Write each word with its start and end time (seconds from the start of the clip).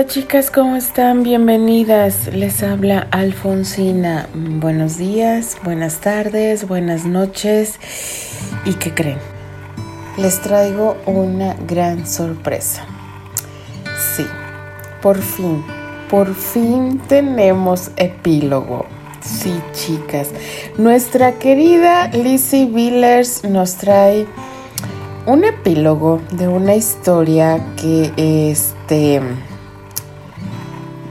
Hola 0.00 0.08
chicas, 0.08 0.50
¿cómo 0.50 0.76
están? 0.76 1.22
Bienvenidas. 1.24 2.32
Les 2.32 2.62
habla 2.62 3.06
Alfonsina. 3.10 4.30
Buenos 4.32 4.96
días, 4.96 5.58
buenas 5.62 6.00
tardes, 6.00 6.66
buenas 6.66 7.04
noches. 7.04 7.78
¿Y 8.64 8.72
qué 8.72 8.94
creen? 8.94 9.18
Les 10.16 10.40
traigo 10.40 10.96
una 11.04 11.54
gran 11.68 12.06
sorpresa. 12.06 12.86
Sí, 14.16 14.24
por 15.02 15.18
fin, 15.18 15.62
por 16.08 16.34
fin 16.34 16.98
tenemos 17.06 17.90
epílogo. 17.98 18.86
Sí, 19.20 19.52
chicas. 19.72 20.30
Nuestra 20.78 21.32
querida 21.32 22.08
Lizzie 22.08 22.64
Villers 22.64 23.44
nos 23.44 23.74
trae 23.74 24.26
un 25.26 25.44
epílogo 25.44 26.22
de 26.32 26.48
una 26.48 26.74
historia 26.74 27.60
que 27.76 28.14
este 28.16 29.20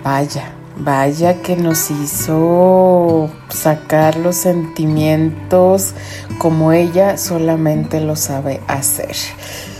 vaya, 0.10 0.54
vaya 0.76 1.44
que 1.44 1.56
nos 1.56 1.92
hizo 1.92 3.30
sacar 3.50 4.16
los 4.16 4.38
sentimientos 4.38 5.94
como 6.40 6.72
ella 6.72 7.16
solamente 7.16 8.02
lo 8.02 8.16
sabe 8.16 8.60
hacer. 8.68 9.16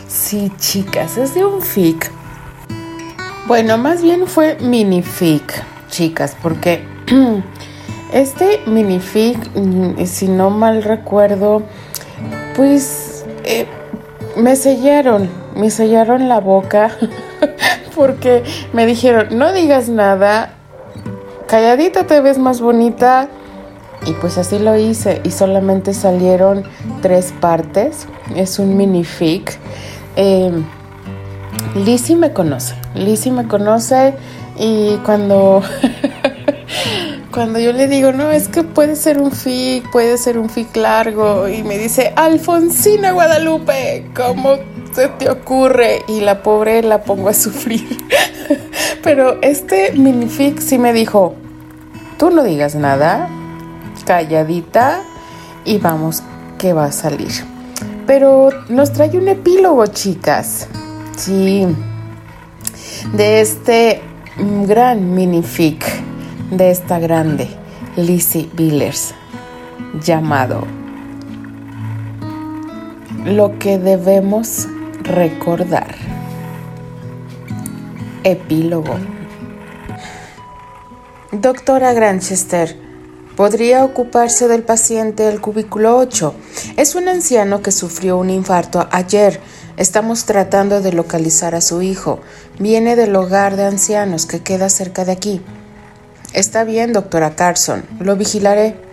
Sí, 0.08 0.52
chicas, 0.60 1.18
es 1.18 1.34
de 1.34 1.44
un 1.44 1.64
fic. 1.64 2.12
Bueno, 3.48 3.80
más 3.80 4.04
bien 4.04 4.28
fue 4.28 4.60
mini 4.62 5.02
fic, 5.02 5.64
chicas, 5.90 6.38
porque 6.44 6.84
este 8.14 8.62
mini 8.68 9.00
fic, 9.00 9.40
mm, 9.56 10.06
si 10.06 10.28
no 10.28 10.52
mal 10.52 10.84
recuerdo, 10.84 11.64
pues 12.56 13.26
eh, 13.46 13.66
me 14.38 14.56
sellaron, 14.56 15.28
me 15.56 15.72
sellaron 15.72 16.30
la 16.30 16.40
boca 16.40 16.92
porque 18.00 18.44
me 18.72 18.86
dijeron, 18.86 19.38
no 19.38 19.52
digas 19.52 19.90
nada, 19.90 20.54
calladita 21.48 22.08
te 22.08 22.22
ves 22.22 22.38
más 22.38 22.62
bonita. 22.62 23.28
Y 24.06 24.14
pues 24.14 24.38
así 24.38 24.58
lo 24.60 24.78
hice 24.78 25.20
y 25.26 25.32
solamente 25.32 25.94
salieron 25.94 26.64
tres 27.02 27.34
partes. 27.42 28.08
Es 28.34 28.58
un 28.58 28.78
mini 28.78 29.04
fic. 29.04 29.60
Eh, 30.16 30.50
Lizzie 31.76 32.16
me 32.16 32.32
conoce, 32.32 32.76
Lizzie 32.96 33.34
me 33.34 33.46
conoce 33.46 34.14
y 34.58 34.96
cuando... 35.06 35.62
cuando 37.32 37.60
yo 37.60 37.74
le 37.74 37.88
digo, 37.88 38.14
no, 38.14 38.32
es 38.32 38.48
que 38.48 38.64
puede 38.64 38.96
ser 38.96 39.20
un 39.20 39.32
fic, 39.32 39.92
puede 39.92 40.18
ser 40.18 40.38
un 40.38 40.50
fic 40.50 40.76
largo, 40.76 41.48
y 41.48 41.64
me 41.64 41.78
dice, 41.78 42.12
Alfonsina 42.16 43.12
Guadalupe, 43.12 44.08
¿cómo 44.16 44.58
se 44.94 45.08
te 45.10 45.30
ocurre? 45.30 46.04
Y 46.08 46.22
la 46.22 46.44
pobre 46.44 46.82
la 46.84 47.04
pongo 47.04 47.30
a 47.30 47.34
sufrir. 47.34 47.98
Pero 49.04 49.42
este 49.42 49.94
minific 49.94 50.60
sí 50.60 50.78
me 50.78 50.94
dijo, 50.94 51.36
tú 52.18 52.30
no 52.32 52.44
digas 52.44 52.76
nada, 52.76 53.30
calladita, 54.06 55.02
y 55.66 55.78
vamos 55.78 56.24
que 56.58 56.74
va 56.74 56.86
a 56.86 56.92
salir. 56.92 57.32
Pero 58.08 58.50
nos 58.70 58.92
trae 58.92 59.18
un 59.18 59.28
epílogo, 59.28 59.86
chicas. 59.88 60.68
Sí. 61.16 61.68
De 63.14 63.42
este 63.42 64.02
gran 64.68 65.14
minific 65.14 65.86
de 66.52 66.72
esta 66.72 67.00
grande 67.00 67.48
Lizzie 67.96 68.50
Billers 68.54 69.14
llamado 70.04 70.64
Lo 73.26 73.60
que 73.60 73.78
debemos 73.78 74.68
recordar. 75.10 75.96
Epílogo. 78.24 78.96
Doctora 81.32 81.94
Granchester, 81.94 82.78
¿podría 83.36 83.84
ocuparse 83.84 84.48
del 84.48 84.64
paciente 84.64 85.24
del 85.24 85.42
cubículo 85.42 85.98
8? 85.98 86.36
Es 86.78 86.94
un 86.94 87.08
anciano 87.08 87.62
que 87.62 87.72
sufrió 87.72 88.18
un 88.18 88.30
infarto 88.30 88.88
ayer. 88.92 89.40
Estamos 89.78 90.26
tratando 90.26 90.82
de 90.82 90.94
localizar 90.94 91.56
a 91.56 91.62
su 91.62 91.82
hijo. 91.82 92.20
Viene 92.60 92.96
del 92.96 93.16
hogar 93.16 93.56
de 93.56 93.66
ancianos 93.66 94.28
que 94.28 94.42
queda 94.42 94.70
cerca 94.70 95.06
de 95.06 95.14
aquí. 95.14 95.42
Está 96.34 96.64
bien, 96.64 96.94
doctora 96.94 97.36
Carson, 97.36 97.84
lo 98.00 98.16
vigilaré. 98.16 98.89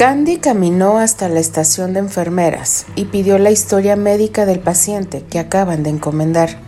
Candy 0.00 0.38
caminó 0.38 0.96
hasta 0.96 1.28
la 1.28 1.40
estación 1.40 1.92
de 1.92 1.98
enfermeras 1.98 2.86
y 2.96 3.04
pidió 3.04 3.36
la 3.36 3.50
historia 3.50 3.96
médica 3.96 4.46
del 4.46 4.58
paciente 4.58 5.26
que 5.28 5.38
acaban 5.38 5.82
de 5.82 5.90
encomendar. 5.90 6.58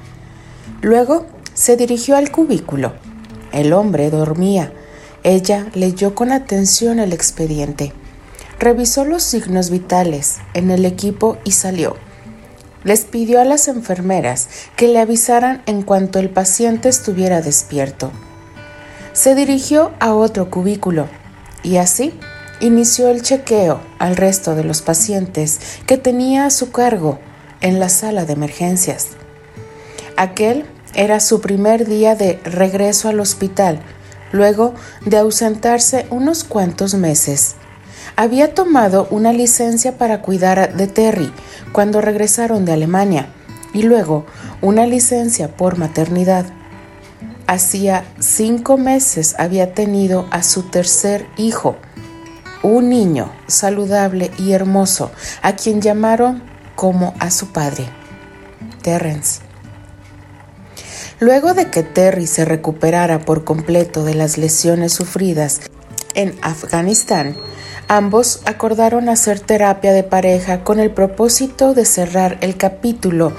Luego 0.83 1.25
se 1.55 1.79
dirigió 1.79 2.19
al 2.19 2.31
cubículo. 2.31 2.93
El 3.51 3.73
hombre 3.73 4.11
dormía. 4.11 4.75
Ella 5.23 5.69
leyó 5.73 6.15
con 6.15 6.31
atención 6.31 6.99
el 6.99 7.15
expediente. 7.15 7.95
Revisó 8.59 9.07
los 9.07 9.23
signos 9.23 9.71
vitales 9.71 10.37
en 10.53 10.71
el 10.71 10.85
equipo 10.85 11.39
y 11.43 11.53
salió. 11.53 11.97
Les 12.85 13.07
pidió 13.07 13.41
a 13.41 13.47
las 13.47 13.67
enfermeras 13.67 14.51
que 14.77 14.89
le 14.89 14.99
avisaran 14.99 15.63
en 15.65 15.81
cuanto 15.81 16.19
el 16.19 16.29
paciente 16.29 16.91
estuviera 16.91 17.41
despierto 17.41 18.13
se 19.15 19.35
dirigió 19.35 19.93
a 20.01 20.15
otro 20.15 20.49
cubículo 20.51 21.07
y 21.63 21.77
así 21.77 22.15
inició 22.63 23.09
el 23.09 23.23
chequeo 23.23 23.81
al 23.99 24.17
resto 24.17 24.55
de 24.55 24.63
los 24.63 24.83
pacientes 24.83 25.59
que 25.85 25.99
tenía 25.99 26.47
a 26.47 26.51
su 26.51 26.71
cargo 26.71 27.19
en 27.61 27.81
la 27.81 27.89
sala 27.89 28.25
de 28.25 28.33
emergencias. 28.35 29.09
Aquel 30.17 30.65
era 30.95 31.19
su 31.19 31.41
primer 31.41 31.87
día 31.87 32.15
de 32.15 32.39
regreso 32.45 33.09
al 33.09 33.19
hospital, 33.19 33.81
luego 34.31 34.75
de 35.05 35.19
ausentarse 35.19 36.07
unos 36.11 36.45
cuantos 36.45 36.95
meses. 36.95 37.57
Había 38.15 38.55
tomado 38.55 39.09
una 39.11 39.33
licencia 39.33 39.99
para 39.99 40.23
cuidar 40.23 40.77
de 40.77 40.87
Terry 40.87 41.33
cuando 41.73 42.01
regresaron 42.01 42.65
de 42.65 42.73
Alemania 42.73 43.29
y 43.75 43.83
luego 43.83 44.25
una 44.61 44.87
licencia 44.87 45.49
por 45.49 45.79
maternidad. 45.79 46.47
Hacía 47.49 48.05
cinco 48.21 48.79
meses 48.79 49.35
había 49.37 49.75
tenido 49.75 50.27
a 50.31 50.45
su 50.45 50.63
tercer 50.63 51.27
hijo, 51.37 51.77
un 52.63 52.89
niño 52.89 53.33
saludable 53.47 54.31
y 54.39 54.53
hermoso, 54.53 55.11
a 55.43 55.57
quien 55.57 55.81
llamaron 55.81 56.43
como 56.77 57.15
a 57.19 57.31
su 57.31 57.53
padre, 57.53 57.87
Terrence. 58.83 59.41
Luego 61.21 61.55
de 61.55 61.71
que 61.71 61.83
Terry 61.83 62.27
se 62.27 62.45
recuperara 62.45 63.21
por 63.21 63.45
completo 63.45 64.05
de 64.05 64.15
las 64.15 64.39
lesiones 64.39 64.93
sufridas 64.93 65.61
en 66.15 66.35
Afganistán, 66.43 67.37
ambos 67.89 68.43
acordaron 68.45 69.09
hacer 69.09 69.41
terapia 69.41 69.93
de 69.93 70.03
pareja 70.03 70.65
con 70.65 70.81
el 70.81 70.91
propósito 70.91 71.75
de 71.75 71.85
cerrar 71.85 72.39
el 72.41 72.57
capítulo 72.57 73.33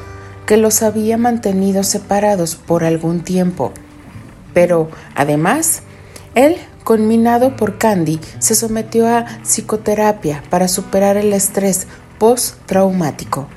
que 0.46 0.58
los 0.58 0.82
había 0.84 1.18
mantenido 1.18 1.84
separados 1.84 2.56
por 2.56 2.84
algún 2.84 3.24
tiempo 3.24 3.74
pero 4.54 4.90
además, 5.16 5.82
él, 6.36 6.58
conminado 6.84 7.56
por 7.56 7.78
Candy, 7.78 8.20
se 8.40 8.56
sometió 8.56 9.08
a 9.08 9.26
psicoterapia 9.44 10.44
para 10.50 10.68
superar 10.68 11.18
el 11.18 11.34
estrés 11.34 11.88
postraumático. 12.20 13.48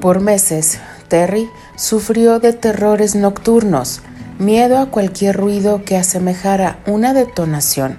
Por 0.00 0.20
meses, 0.20 0.78
Terry 1.08 1.48
sufrió 1.76 2.38
de 2.38 2.52
terrores 2.52 3.14
nocturnos, 3.14 4.02
miedo 4.38 4.78
a 4.78 4.90
cualquier 4.90 5.36
ruido 5.36 5.84
que 5.84 5.96
asemejara 5.96 6.78
una 6.86 7.14
detonación. 7.14 7.98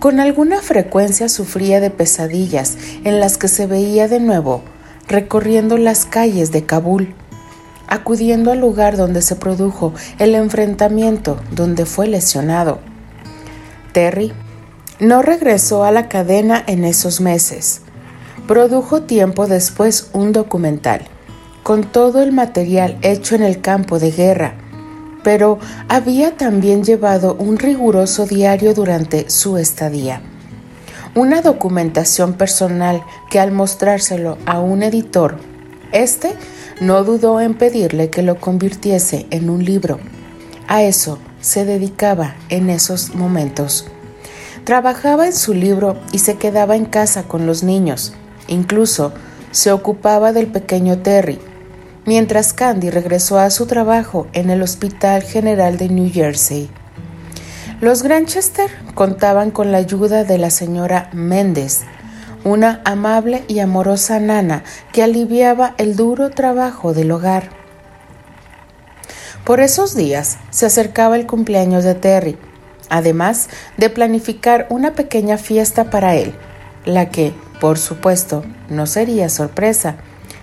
Con 0.00 0.20
alguna 0.20 0.60
frecuencia 0.60 1.28
sufría 1.28 1.80
de 1.80 1.90
pesadillas 1.90 2.76
en 3.04 3.20
las 3.20 3.38
que 3.38 3.48
se 3.48 3.66
veía 3.66 4.08
de 4.08 4.20
nuevo 4.20 4.62
recorriendo 5.08 5.78
las 5.78 6.04
calles 6.04 6.50
de 6.50 6.64
Kabul 6.64 7.14
acudiendo 7.86 8.52
al 8.52 8.60
lugar 8.60 8.96
donde 8.96 9.22
se 9.22 9.36
produjo 9.36 9.92
el 10.18 10.34
enfrentamiento 10.34 11.38
donde 11.52 11.86
fue 11.86 12.08
lesionado. 12.08 12.80
Terry 13.96 14.34
no 15.00 15.22
regresó 15.22 15.82
a 15.82 15.90
la 15.90 16.06
cadena 16.06 16.62
en 16.66 16.84
esos 16.84 17.22
meses. 17.22 17.80
Produjo 18.46 19.04
tiempo 19.04 19.46
después 19.46 20.10
un 20.12 20.32
documental, 20.32 21.00
con 21.62 21.82
todo 21.82 22.22
el 22.22 22.30
material 22.30 22.98
hecho 23.00 23.36
en 23.36 23.42
el 23.42 23.62
campo 23.62 23.98
de 23.98 24.10
guerra, 24.10 24.52
pero 25.24 25.58
había 25.88 26.36
también 26.36 26.84
llevado 26.84 27.36
un 27.36 27.56
riguroso 27.56 28.26
diario 28.26 28.74
durante 28.74 29.30
su 29.30 29.56
estadía. 29.56 30.20
Una 31.14 31.40
documentación 31.40 32.34
personal 32.34 33.02
que 33.30 33.40
al 33.40 33.50
mostrárselo 33.50 34.36
a 34.44 34.60
un 34.60 34.82
editor, 34.82 35.38
este 35.92 36.34
no 36.82 37.02
dudó 37.02 37.40
en 37.40 37.54
pedirle 37.54 38.10
que 38.10 38.20
lo 38.20 38.40
convirtiese 38.40 39.26
en 39.30 39.48
un 39.48 39.64
libro. 39.64 40.00
A 40.68 40.82
eso 40.82 41.18
se 41.46 41.64
dedicaba 41.64 42.34
en 42.48 42.70
esos 42.70 43.14
momentos. 43.14 43.86
Trabajaba 44.64 45.26
en 45.26 45.32
su 45.32 45.54
libro 45.54 45.96
y 46.10 46.18
se 46.18 46.34
quedaba 46.34 46.74
en 46.74 46.86
casa 46.86 47.22
con 47.22 47.46
los 47.46 47.62
niños. 47.62 48.14
Incluso 48.48 49.12
se 49.52 49.70
ocupaba 49.70 50.32
del 50.32 50.48
pequeño 50.48 50.98
Terry. 50.98 51.38
mientras 52.04 52.52
Candy 52.52 52.90
regresó 52.90 53.38
a 53.38 53.50
su 53.50 53.66
trabajo 53.66 54.28
en 54.32 54.50
el 54.50 54.62
Hospital 54.62 55.22
General 55.22 55.76
de 55.76 55.88
New 55.88 56.10
Jersey. 56.12 56.68
Los 57.80 58.02
Granchester 58.04 58.70
contaban 58.94 59.50
con 59.50 59.72
la 59.72 59.78
ayuda 59.78 60.22
de 60.22 60.38
la 60.38 60.50
señora 60.50 61.10
Méndez, 61.12 61.82
una 62.44 62.80
amable 62.84 63.44
y 63.48 63.58
amorosa 63.58 64.20
nana 64.20 64.62
que 64.92 65.02
aliviaba 65.02 65.74
el 65.78 65.96
duro 65.96 66.30
trabajo 66.30 66.94
del 66.94 67.10
hogar. 67.10 67.65
Por 69.46 69.60
esos 69.60 69.94
días 69.94 70.38
se 70.50 70.66
acercaba 70.66 71.14
el 71.14 71.24
cumpleaños 71.24 71.84
de 71.84 71.94
Terry, 71.94 72.36
además 72.88 73.48
de 73.76 73.90
planificar 73.90 74.66
una 74.70 74.94
pequeña 74.94 75.38
fiesta 75.38 75.88
para 75.88 76.16
él, 76.16 76.34
la 76.84 77.10
que, 77.10 77.32
por 77.60 77.78
supuesto, 77.78 78.42
no 78.68 78.86
sería 78.86 79.28
sorpresa, 79.28 79.98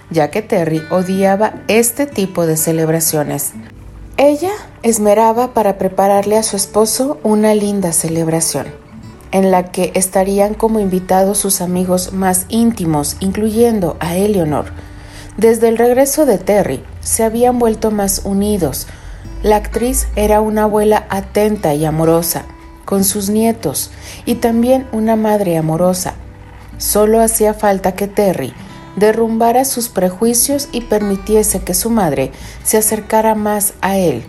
ya 0.09 0.31
que 0.31 0.41
Terry 0.41 0.81
odiaba 0.89 1.55
este 1.67 2.05
tipo 2.05 2.45
de 2.45 2.55
celebraciones. 2.55 3.51
Ella 4.15 4.53
esmeraba 4.83 5.53
para 5.53 5.77
prepararle 5.77 6.37
a 6.37 6.43
su 6.43 6.55
esposo 6.55 7.19
una 7.23 7.53
linda 7.55 7.91
celebración, 7.91 8.67
en 9.33 9.51
la 9.51 9.65
que 9.65 9.91
estarían 9.95 10.53
como 10.53 10.79
invitados 10.79 11.39
sus 11.39 11.59
amigos 11.59 12.13
más 12.13 12.45
íntimos, 12.47 13.17
incluyendo 13.19 13.97
a 13.99 14.15
Eleanor. 14.15 14.67
Desde 15.37 15.67
el 15.67 15.77
regreso 15.77 16.25
de 16.25 16.37
Terry, 16.37 16.83
se 17.01 17.23
habían 17.23 17.57
vuelto 17.57 17.89
más 17.89 18.21
unidos. 18.23 18.87
La 19.41 19.55
actriz 19.55 20.07
era 20.15 20.41
una 20.41 20.63
abuela 20.63 21.05
atenta 21.09 21.73
y 21.73 21.85
amorosa 21.85 22.45
con 22.85 23.03
sus 23.03 23.29
nietos 23.29 23.91
y 24.25 24.35
también 24.35 24.87
una 24.91 25.15
madre 25.15 25.57
amorosa. 25.57 26.13
Solo 26.77 27.19
hacía 27.21 27.53
falta 27.53 27.93
que 27.93 28.07
Terry 28.07 28.53
derrumbara 28.95 29.65
sus 29.65 29.89
prejuicios 29.89 30.69
y 30.71 30.81
permitiese 30.81 31.61
que 31.63 31.73
su 31.73 31.89
madre 31.89 32.31
se 32.63 32.77
acercara 32.77 33.33
más 33.33 33.73
a 33.81 33.97
él, 33.97 34.23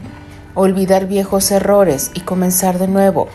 olvidar 0.54 1.06
viejos 1.06 1.50
errores 1.50 2.10
y 2.14 2.20
comenzar 2.20 2.78
de 2.78 2.88
nuevo. 2.88 3.28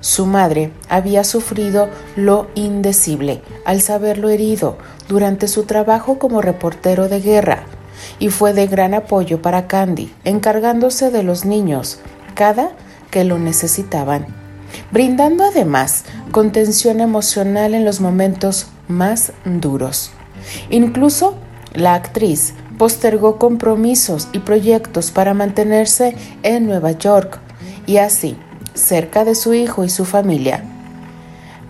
Su 0.00 0.24
madre 0.24 0.72
había 0.88 1.24
sufrido 1.24 1.88
lo 2.16 2.48
indecible 2.54 3.42
al 3.66 3.82
saberlo 3.82 4.30
herido 4.30 4.78
durante 5.08 5.46
su 5.46 5.64
trabajo 5.64 6.18
como 6.18 6.40
reportero 6.40 7.08
de 7.08 7.20
guerra 7.20 7.64
y 8.18 8.30
fue 8.30 8.54
de 8.54 8.66
gran 8.66 8.94
apoyo 8.94 9.42
para 9.42 9.66
Candy, 9.66 10.10
encargándose 10.24 11.10
de 11.10 11.22
los 11.22 11.44
niños 11.44 11.98
cada 12.34 12.70
que 13.10 13.24
lo 13.24 13.38
necesitaban, 13.38 14.26
brindando 14.90 15.44
además 15.44 16.04
contención 16.30 17.00
emocional 17.00 17.74
en 17.74 17.84
los 17.84 18.00
momentos 18.00 18.68
más 18.88 19.32
duros. 19.44 20.12
Incluso 20.70 21.34
la 21.74 21.94
actriz 21.94 22.54
postergó 22.78 23.36
compromisos 23.36 24.28
y 24.32 24.38
proyectos 24.38 25.10
para 25.10 25.34
mantenerse 25.34 26.16
en 26.42 26.66
Nueva 26.66 26.92
York 26.92 27.38
y 27.86 27.98
así 27.98 28.38
cerca 28.80 29.24
de 29.24 29.34
su 29.34 29.54
hijo 29.54 29.84
y 29.84 29.90
su 29.90 30.04
familia. 30.04 30.64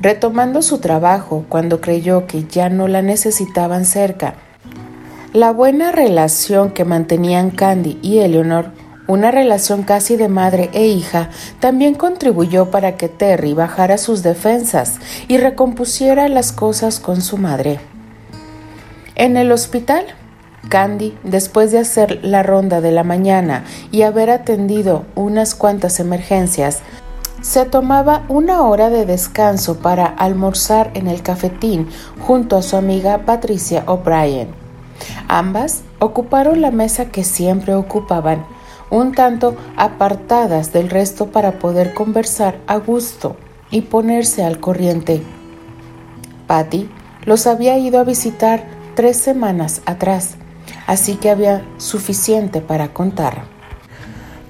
Retomando 0.00 0.62
su 0.62 0.78
trabajo 0.78 1.44
cuando 1.48 1.80
creyó 1.80 2.26
que 2.26 2.44
ya 2.44 2.70
no 2.70 2.88
la 2.88 3.02
necesitaban 3.02 3.84
cerca, 3.84 4.36
la 5.32 5.52
buena 5.52 5.92
relación 5.92 6.70
que 6.70 6.84
mantenían 6.84 7.50
Candy 7.50 7.98
y 8.02 8.18
Eleanor, 8.18 8.72
una 9.06 9.30
relación 9.30 9.82
casi 9.82 10.16
de 10.16 10.28
madre 10.28 10.70
e 10.72 10.86
hija, 10.86 11.30
también 11.60 11.94
contribuyó 11.94 12.70
para 12.70 12.96
que 12.96 13.08
Terry 13.08 13.54
bajara 13.54 13.98
sus 13.98 14.22
defensas 14.22 14.96
y 15.28 15.36
recompusiera 15.36 16.28
las 16.28 16.52
cosas 16.52 16.98
con 16.98 17.20
su 17.20 17.36
madre. 17.36 17.78
En 19.14 19.36
el 19.36 19.52
hospital, 19.52 20.04
Candy, 20.68 21.16
después 21.24 21.72
de 21.72 21.78
hacer 21.78 22.24
la 22.24 22.42
ronda 22.42 22.80
de 22.80 22.92
la 22.92 23.04
mañana 23.04 23.64
y 23.90 24.02
haber 24.02 24.30
atendido 24.30 25.04
unas 25.14 25.54
cuantas 25.54 26.00
emergencias, 26.00 26.80
se 27.40 27.64
tomaba 27.64 28.24
una 28.28 28.62
hora 28.62 28.90
de 28.90 29.06
descanso 29.06 29.78
para 29.78 30.06
almorzar 30.06 30.90
en 30.94 31.06
el 31.06 31.22
cafetín 31.22 31.88
junto 32.20 32.56
a 32.56 32.62
su 32.62 32.76
amiga 32.76 33.24
Patricia 33.24 33.84
O'Brien. 33.86 34.48
Ambas 35.28 35.82
ocuparon 35.98 36.60
la 36.60 36.70
mesa 36.70 37.06
que 37.06 37.24
siempre 37.24 37.74
ocupaban, 37.74 38.44
un 38.90 39.12
tanto 39.12 39.56
apartadas 39.76 40.72
del 40.72 40.90
resto 40.90 41.26
para 41.26 41.58
poder 41.58 41.94
conversar 41.94 42.58
a 42.66 42.76
gusto 42.76 43.36
y 43.70 43.82
ponerse 43.82 44.44
al 44.44 44.60
corriente. 44.60 45.22
Patty 46.46 46.90
los 47.24 47.46
había 47.46 47.78
ido 47.78 48.00
a 48.00 48.04
visitar 48.04 48.66
tres 48.94 49.16
semanas 49.16 49.82
atrás, 49.86 50.34
así 50.86 51.14
que 51.14 51.30
había 51.30 51.64
suficiente 51.78 52.60
para 52.60 52.92
contar. 52.92 53.44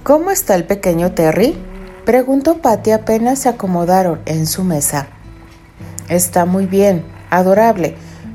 ¿Cómo 0.02 0.30
está 0.30 0.54
el 0.54 0.64
pequeño 0.64 1.12
Terry? 1.12 1.69
Preguntó 2.10 2.58
Patty 2.58 2.90
apenas 2.90 3.38
se 3.38 3.48
acomodaron 3.48 4.20
en 4.26 4.48
su 4.48 4.64
mesa. 4.64 5.06
Está 6.08 6.44
muy 6.44 6.66
bien, 6.66 7.04
adorable, 7.30 7.94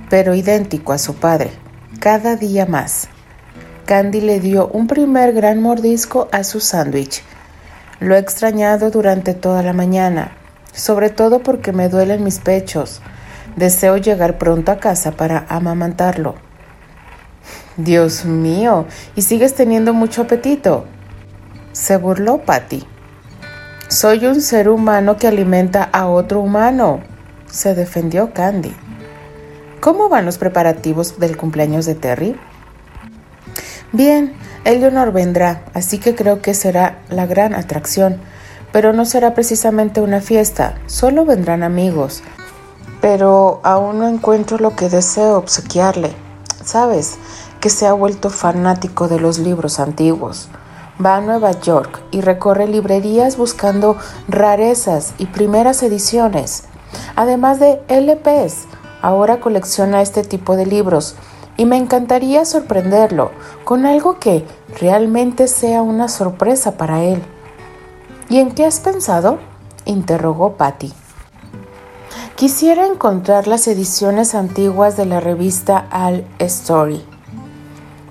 pero 0.09 0.33
idéntico 0.33 0.93
a 0.93 0.97
su 0.97 1.15
padre, 1.15 1.51
cada 1.99 2.37
día 2.37 2.65
más. 2.65 3.09
Candy 3.85 4.21
le 4.21 4.39
dio 4.39 4.69
un 4.69 4.87
primer 4.87 5.33
gran 5.33 5.61
mordisco 5.61 6.29
a 6.31 6.45
su 6.45 6.61
sándwich. 6.61 7.21
Lo 7.99 8.15
he 8.15 8.19
extrañado 8.19 8.91
durante 8.91 9.33
toda 9.33 9.61
la 9.61 9.73
mañana, 9.73 10.31
sobre 10.71 11.09
todo 11.09 11.39
porque 11.39 11.73
me 11.73 11.89
duelen 11.89 12.23
mis 12.23 12.39
pechos. 12.39 13.01
Deseo 13.57 13.97
llegar 13.97 14.37
pronto 14.37 14.71
a 14.71 14.79
casa 14.79 15.11
para 15.11 15.47
amamantarlo. 15.49 16.35
Dios 17.75 18.23
mío, 18.23 18.85
¿y 19.17 19.23
sigues 19.23 19.53
teniendo 19.53 19.93
mucho 19.93 20.21
apetito? 20.21 20.85
Se 21.73 21.97
burló 21.97 22.37
Patty. 22.37 22.94
Soy 23.95 24.25
un 24.25 24.41
ser 24.41 24.67
humano 24.67 25.15
que 25.15 25.25
alimenta 25.25 25.83
a 25.83 26.07
otro 26.07 26.41
humano, 26.41 26.99
se 27.49 27.75
defendió 27.75 28.33
Candy. 28.33 28.75
¿Cómo 29.79 30.09
van 30.09 30.25
los 30.25 30.37
preparativos 30.37 31.17
del 31.17 31.37
cumpleaños 31.37 31.85
de 31.85 31.95
Terry? 31.95 32.35
Bien, 33.93 34.33
Eleanor 34.65 35.13
vendrá, 35.13 35.63
así 35.73 35.97
que 35.97 36.13
creo 36.13 36.41
que 36.41 36.53
será 36.53 36.99
la 37.07 37.25
gran 37.25 37.55
atracción, 37.55 38.17
pero 38.73 38.91
no 38.91 39.05
será 39.05 39.33
precisamente 39.33 40.01
una 40.01 40.19
fiesta, 40.19 40.75
solo 40.87 41.23
vendrán 41.23 41.63
amigos 41.63 42.21
pero 43.05 43.59
aún 43.61 43.99
no 43.99 44.07
encuentro 44.07 44.57
lo 44.57 44.75
que 44.75 44.89
deseo 44.89 45.37
obsequiarle. 45.37 46.11
Sabes 46.63 47.17
que 47.59 47.69
se 47.69 47.85
ha 47.85 47.93
vuelto 47.93 48.31
fanático 48.31 49.07
de 49.07 49.19
los 49.19 49.37
libros 49.37 49.79
antiguos. 49.79 50.49
Va 51.03 51.17
a 51.17 51.21
Nueva 51.21 51.51
York 51.51 52.01
y 52.11 52.21
recorre 52.21 52.67
librerías 52.67 53.37
buscando 53.37 53.97
rarezas 54.27 55.13
y 55.17 55.25
primeras 55.25 55.83
ediciones. 55.83 56.63
Además 57.15 57.59
de 57.59 57.81
LPs, 57.89 58.65
ahora 59.01 59.39
colecciona 59.39 60.01
este 60.01 60.23
tipo 60.23 60.55
de 60.55 60.65
libros 60.65 61.15
y 61.57 61.65
me 61.65 61.77
encantaría 61.77 62.45
sorprenderlo 62.45 63.31
con 63.63 63.85
algo 63.85 64.19
que 64.19 64.45
realmente 64.79 65.47
sea 65.47 65.81
una 65.81 66.07
sorpresa 66.07 66.77
para 66.77 67.03
él. 67.03 67.21
¿Y 68.29 68.39
en 68.39 68.51
qué 68.51 68.65
has 68.65 68.79
pensado? 68.79 69.39
interrogó 69.85 70.53
Patty. 70.53 70.93
Quisiera 72.35 72.87
encontrar 72.87 73.47
las 73.47 73.67
ediciones 73.67 74.35
antiguas 74.35 74.97
de 74.97 75.05
la 75.05 75.19
revista 75.19 75.87
All 75.91 76.25
Story. 76.39 77.05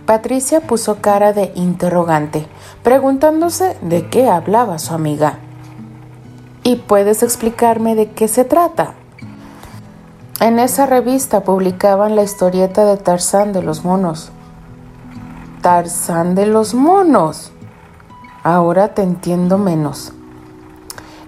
Patricia 0.07 0.61
puso 0.61 1.01
cara 1.01 1.33
de 1.33 1.51
interrogante, 1.55 2.47
preguntándose 2.83 3.79
de 3.81 4.07
qué 4.11 4.29
hablaba 4.29 4.79
su 4.79 4.93
amiga. 4.93 5.39
¿Y 6.63 6.77
puedes 6.77 7.23
explicarme 7.23 7.95
de 7.95 8.11
qué 8.11 8.29
se 8.29 8.45
trata? 8.45 8.93
En 10.41 10.59
esa 10.59 10.85
revista 10.85 11.43
publicaban 11.43 12.17
la 12.17 12.23
historieta 12.23 12.85
de 12.85 12.99
Tarzán 12.99 13.55
de 13.55 13.63
los 13.63 13.87
monos. 13.87 14.31
Tarzán 15.63 16.35
de 16.35 16.47
los 16.47 16.75
monos. 16.75 17.51
Ahora 18.43 18.89
te 18.89 19.03
entiendo 19.03 19.57
menos. 19.57 20.13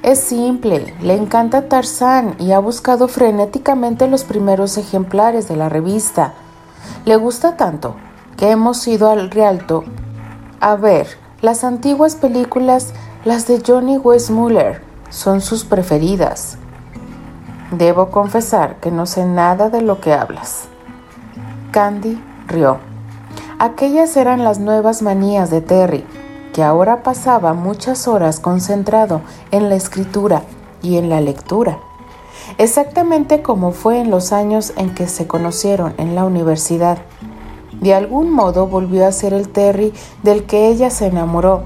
Es 0.02 0.20
simple, 0.20 0.94
le 1.00 1.14
encanta 1.14 1.68
Tarzán 1.70 2.34
y 2.38 2.52
ha 2.52 2.58
buscado 2.58 3.08
frenéticamente 3.08 4.06
los 4.06 4.24
primeros 4.24 4.76
ejemplares 4.76 5.48
de 5.48 5.56
la 5.56 5.70
revista. 5.70 6.34
Le 7.06 7.16
gusta 7.16 7.56
tanto 7.56 7.96
que 8.36 8.50
hemos 8.50 8.86
ido 8.86 9.10
al 9.10 9.30
Rialto 9.30 9.84
a 10.60 10.76
ver 10.76 11.06
las 11.42 11.64
antiguas 11.64 12.16
películas, 12.16 12.92
las 13.24 13.46
de 13.46 13.62
Johnny 13.66 13.98
Westmuller, 13.98 14.82
son 15.10 15.40
sus 15.40 15.64
preferidas. 15.64 16.58
Debo 17.70 18.10
confesar 18.10 18.76
que 18.76 18.90
no 18.90 19.06
sé 19.06 19.24
nada 19.24 19.70
de 19.70 19.82
lo 19.82 20.00
que 20.00 20.12
hablas. 20.12 20.68
Candy 21.72 22.22
rió. 22.46 22.78
Aquellas 23.58 24.16
eran 24.16 24.44
las 24.44 24.58
nuevas 24.58 25.02
manías 25.02 25.50
de 25.50 25.60
Terry 25.60 26.04
que 26.56 26.62
ahora 26.62 27.02
pasaba 27.02 27.52
muchas 27.52 28.08
horas 28.08 28.40
concentrado 28.40 29.20
en 29.50 29.68
la 29.68 29.74
escritura 29.74 30.42
y 30.80 30.96
en 30.96 31.10
la 31.10 31.20
lectura, 31.20 31.78
exactamente 32.56 33.42
como 33.42 33.72
fue 33.72 34.00
en 34.00 34.10
los 34.10 34.32
años 34.32 34.72
en 34.78 34.94
que 34.94 35.06
se 35.06 35.26
conocieron 35.26 35.92
en 35.98 36.14
la 36.14 36.24
universidad. 36.24 36.96
De 37.80 37.94
algún 37.94 38.30
modo 38.30 38.66
volvió 38.66 39.06
a 39.06 39.12
ser 39.12 39.32
el 39.32 39.48
Terry 39.48 39.92
del 40.22 40.44
que 40.44 40.68
ella 40.68 40.90
se 40.90 41.06
enamoró. 41.06 41.62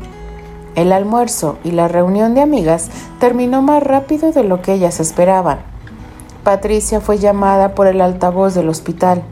El 0.74 0.92
almuerzo 0.92 1.58
y 1.64 1.72
la 1.72 1.88
reunión 1.88 2.34
de 2.34 2.42
amigas 2.42 2.90
terminó 3.18 3.62
más 3.62 3.82
rápido 3.82 4.32
de 4.32 4.44
lo 4.44 4.62
que 4.62 4.74
ellas 4.74 5.00
esperaban. 5.00 5.60
Patricia 6.44 7.00
fue 7.00 7.18
llamada 7.18 7.74
por 7.74 7.86
el 7.86 8.00
altavoz 8.00 8.54
del 8.54 8.68
hospital. 8.68 9.22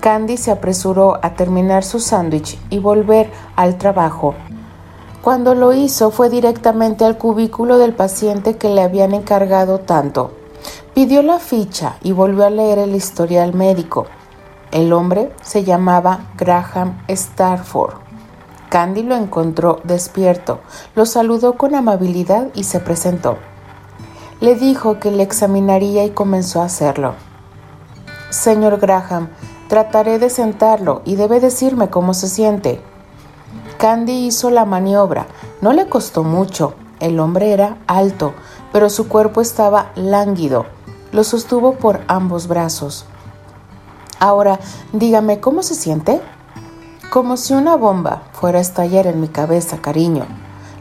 Candy 0.00 0.36
se 0.36 0.50
apresuró 0.50 1.18
a 1.22 1.34
terminar 1.34 1.84
su 1.84 2.00
sándwich 2.00 2.58
y 2.70 2.78
volver 2.78 3.30
al 3.54 3.76
trabajo. 3.78 4.34
Cuando 5.22 5.54
lo 5.54 5.72
hizo 5.72 6.10
fue 6.10 6.30
directamente 6.30 7.04
al 7.04 7.16
cubículo 7.16 7.78
del 7.78 7.94
paciente 7.94 8.56
que 8.56 8.68
le 8.68 8.82
habían 8.82 9.14
encargado 9.14 9.78
tanto. 9.78 10.32
Pidió 10.94 11.22
la 11.22 11.38
ficha 11.38 11.96
y 12.02 12.12
volvió 12.12 12.44
a 12.44 12.50
leer 12.50 12.78
el 12.78 12.94
historial 12.94 13.54
médico. 13.54 14.06
El 14.72 14.94
hombre 14.94 15.30
se 15.42 15.64
llamaba 15.64 16.30
Graham 16.38 16.96
Starford. 17.06 17.92
Candy 18.70 19.02
lo 19.02 19.14
encontró 19.16 19.80
despierto, 19.84 20.60
lo 20.94 21.04
saludó 21.04 21.58
con 21.58 21.74
amabilidad 21.74 22.48
y 22.54 22.64
se 22.64 22.80
presentó. 22.80 23.36
Le 24.40 24.54
dijo 24.54 24.98
que 24.98 25.10
le 25.10 25.24
examinaría 25.24 26.06
y 26.06 26.10
comenzó 26.10 26.62
a 26.62 26.64
hacerlo. 26.64 27.12
Señor 28.30 28.78
Graham, 28.78 29.28
trataré 29.68 30.18
de 30.18 30.30
sentarlo 30.30 31.02
y 31.04 31.16
debe 31.16 31.38
decirme 31.38 31.90
cómo 31.90 32.14
se 32.14 32.28
siente. 32.28 32.80
Candy 33.76 34.26
hizo 34.26 34.48
la 34.48 34.64
maniobra. 34.64 35.26
No 35.60 35.74
le 35.74 35.86
costó 35.90 36.22
mucho. 36.22 36.72
El 36.98 37.20
hombre 37.20 37.52
era 37.52 37.76
alto, 37.86 38.32
pero 38.72 38.88
su 38.88 39.06
cuerpo 39.06 39.42
estaba 39.42 39.92
lánguido. 39.96 40.64
Lo 41.12 41.24
sostuvo 41.24 41.74
por 41.74 42.00
ambos 42.08 42.48
brazos. 42.48 43.04
Ahora, 44.22 44.60
dígame, 44.92 45.40
¿cómo 45.40 45.64
se 45.64 45.74
siente? 45.74 46.20
Como 47.10 47.36
si 47.36 47.54
una 47.54 47.74
bomba 47.74 48.22
fuera 48.30 48.58
a 48.58 48.62
estallar 48.62 49.08
en 49.08 49.20
mi 49.20 49.26
cabeza, 49.26 49.78
cariño, 49.78 50.26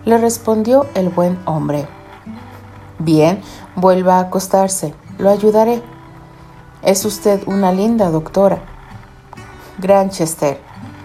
le 0.06 0.20
respondió 0.20 0.86
el 0.94 1.10
buen 1.10 1.40
hombre. 1.46 1.88
Bien, 3.00 3.42
vuelva 3.76 4.18
a 4.18 4.20
acostarse, 4.20 4.94
lo 5.18 5.32
ayudaré. 5.32 5.82
Es 6.84 7.04
usted 7.04 7.42
una 7.48 7.72
linda 7.72 8.12
doctora. 8.12 8.62
Granchester, 9.80 10.62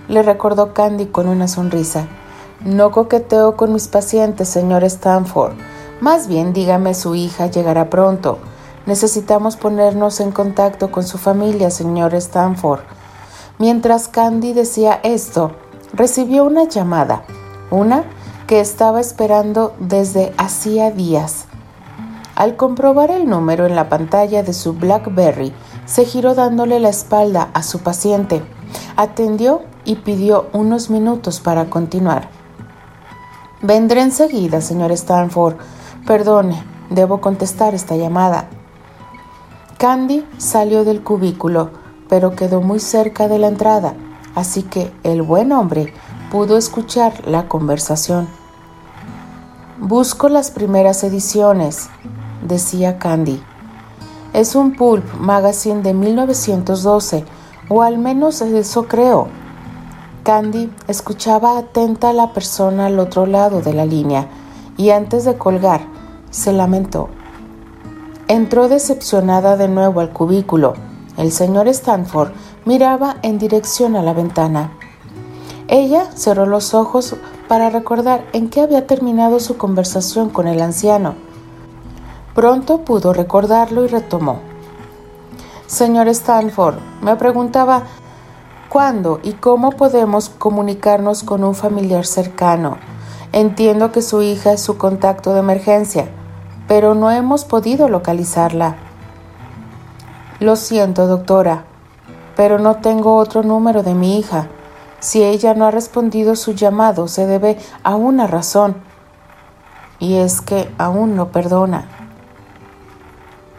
le 0.09 0.23
recordó 0.23 0.75
Candy 0.75 1.07
con 1.07 1.31
una 1.31 1.49
sonrisa. 1.49 2.07
No 2.61 2.91
coqueteo 2.91 3.57
con 3.57 3.73
mis 3.73 3.89
pacientes, 3.89 4.51
señor 4.51 4.85
Stanford. 4.85 5.55
Más 6.03 6.29
bien 6.29 6.53
dígame 6.53 6.93
su 6.93 7.15
hija 7.15 7.47
llegará 7.47 7.89
pronto. 7.89 8.41
Necesitamos 8.87 9.57
ponernos 9.57 10.21
en 10.21 10.31
contacto 10.31 10.93
con 10.93 11.05
su 11.05 11.19
familia, 11.19 11.71
señor 11.71 12.15
Stanford. 12.15 12.81
Mientras 13.59 14.07
Candy 14.07 14.53
decía 14.53 15.01
esto, 15.03 15.53
recibió 15.93 16.45
una 16.45 16.65
llamada, 16.65 17.25
una 17.71 18.05
que 18.47 18.61
estaba 18.61 19.01
esperando 19.01 19.75
desde 19.81 20.33
hacía 20.39 20.93
días. 20.93 21.47
Al 22.37 22.57
comprobar 22.57 23.11
el 23.11 23.29
número 23.29 23.67
en 23.67 23.75
la 23.75 23.89
pantalla 23.89 24.43
de 24.43 24.53
su 24.53 24.75
BlackBerry, 24.75 25.53
se 25.87 26.05
giró 26.05 26.35
dándole 26.35 26.79
la 26.79 26.91
espalda 26.91 27.49
a 27.55 27.63
su 27.63 27.81
paciente. 27.81 28.43
Atendió 28.97 29.63
y 29.85 29.97
pidió 29.97 30.47
unos 30.53 30.91
minutos 30.91 31.41
para 31.41 31.71
continuar. 31.71 32.29
Vendré 33.63 34.03
enseguida, 34.03 34.61
señor 34.61 34.93
Stanford. 34.93 35.57
Perdone, 36.07 36.63
debo 36.91 37.21
contestar 37.21 37.75
esta 37.75 37.97
llamada. 37.97 38.49
Candy 39.79 40.27
salió 40.39 40.85
del 40.85 41.03
cubículo, 41.05 41.69
pero 42.09 42.35
quedó 42.35 42.63
muy 42.63 42.81
cerca 42.81 43.29
de 43.29 43.39
la 43.39 43.49
entrada, 43.49 43.93
así 44.35 44.63
que 44.63 44.91
el 45.03 45.21
buen 45.21 45.53
hombre 45.53 45.93
pudo 46.31 46.57
escuchar 46.57 47.29
la 47.29 47.47
conversación. 47.47 48.27
Busco 49.79 50.31
las 50.31 50.51
primeras 50.51 51.05
ediciones, 51.05 51.91
decía 52.43 52.99
Candy. 52.99 53.43
Es 54.33 54.55
un 54.55 54.75
pulp 54.77 55.05
magazine 55.21 55.83
de 55.83 55.93
1912, 55.93 57.27
o 57.69 57.83
al 57.83 57.99
menos 57.99 58.41
eso 58.41 58.89
creo. 58.89 59.29
Candy 60.23 60.73
escuchaba 60.89 61.59
atenta 61.59 62.11
a 62.11 62.15
la 62.15 62.33
persona 62.33 62.87
al 62.87 62.99
otro 62.99 63.27
lado 63.27 63.61
de 63.61 63.75
la 63.75 63.85
línea 63.85 64.27
y 64.79 64.89
antes 64.89 65.27
de 65.27 65.37
colgar 65.37 65.83
se 66.31 66.55
lamentó. 66.55 67.11
Entró 68.29 68.69
decepcionada 68.69 69.57
de 69.57 69.69
nuevo 69.69 70.01
al 70.01 70.13
cubículo. 70.13 70.75
El 71.17 71.31
señor 71.31 71.69
Stanford 71.69 72.33
miraba 72.65 73.19
en 73.23 73.39
dirección 73.39 73.95
a 73.95 74.03
la 74.03 74.15
ventana. 74.15 74.73
Ella 75.69 76.11
cerró 76.13 76.45
los 76.45 76.75
ojos 76.75 77.15
para 77.47 77.71
recordar 77.71 78.27
en 78.33 78.51
qué 78.51 78.63
había 78.63 78.89
terminado 78.89 79.39
su 79.39 79.57
conversación 79.57 80.29
con 80.29 80.49
el 80.49 80.61
anciano. 80.61 81.15
Pronto 82.35 82.79
pudo 82.79 83.13
recordarlo 83.13 83.85
y 83.85 83.87
retomó. 83.87 84.41
Señor 85.69 86.09
Stanford, 86.09 86.79
me 87.03 87.15
preguntaba 87.15 87.85
cuándo 88.69 89.21
y 89.23 89.35
cómo 89.35 89.71
podemos 89.71 90.31
comunicarnos 90.31 91.23
con 91.23 91.45
un 91.45 91.55
familiar 91.55 92.05
cercano. 92.05 92.77
Entiendo 93.31 93.93
que 93.93 94.03
su 94.03 94.21
hija 94.23 94.53
es 94.53 94.63
su 94.63 94.77
contacto 94.79 95.33
de 95.33 95.39
emergencia 95.39 96.11
pero 96.69 96.95
no 96.95 97.11
hemos 97.11 97.45
podido 97.45 97.89
localizarla. 97.89 98.77
Lo 100.41 100.57
siento, 100.57 101.07
doctora, 101.07 101.65
pero 102.37 102.59
no 102.59 102.77
tengo 102.77 103.17
otro 103.17 103.43
número 103.43 103.83
de 103.83 103.95
mi 103.95 104.19
hija. 104.19 104.49
Si 105.01 105.23
ella 105.23 105.55
no 105.55 105.67
ha 105.67 105.71
respondido 105.71 106.37
su 106.37 106.53
llamado, 106.53 107.09
se 107.09 107.27
debe 107.27 107.59
a 107.83 107.95
una 107.95 108.27
razón, 108.27 108.77
y 109.99 110.17
es 110.17 110.41
que 110.41 110.69
aún 110.79 111.17
no 111.17 111.29
perdona. 111.29 111.87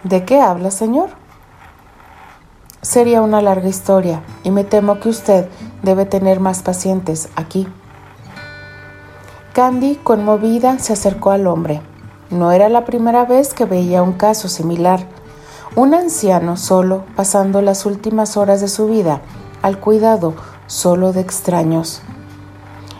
¿De 0.03 0.25
qué 0.25 0.41
habla, 0.41 0.71
señor? 0.71 1.09
Sería 2.81 3.21
una 3.21 3.41
larga 3.41 3.67
historia, 3.67 4.21
y 4.43 4.51
me 4.51 4.63
temo 4.63 4.99
que 4.99 5.09
usted 5.09 5.49
debe 5.81 6.05
tener 6.05 6.39
más 6.39 6.61
pacientes 6.61 7.29
aquí. 7.35 7.67
Candy, 9.53 9.95
conmovida, 9.95 10.77
se 10.77 10.93
acercó 10.93 11.31
al 11.31 11.47
hombre. 11.47 11.81
No 12.29 12.51
era 12.51 12.67
la 12.67 12.83
primera 12.83 13.23
vez 13.23 13.53
que 13.53 13.65
veía 13.65 14.03
un 14.03 14.13
caso 14.13 14.49
similar. 14.49 15.07
Un 15.75 15.93
anciano 15.93 16.57
solo 16.57 17.05
pasando 17.15 17.61
las 17.61 17.85
últimas 17.85 18.35
horas 18.35 18.59
de 18.59 18.67
su 18.67 18.87
vida 18.87 19.21
al 19.61 19.79
cuidado 19.79 20.33
solo 20.67 21.13
de 21.13 21.21
extraños. 21.21 22.01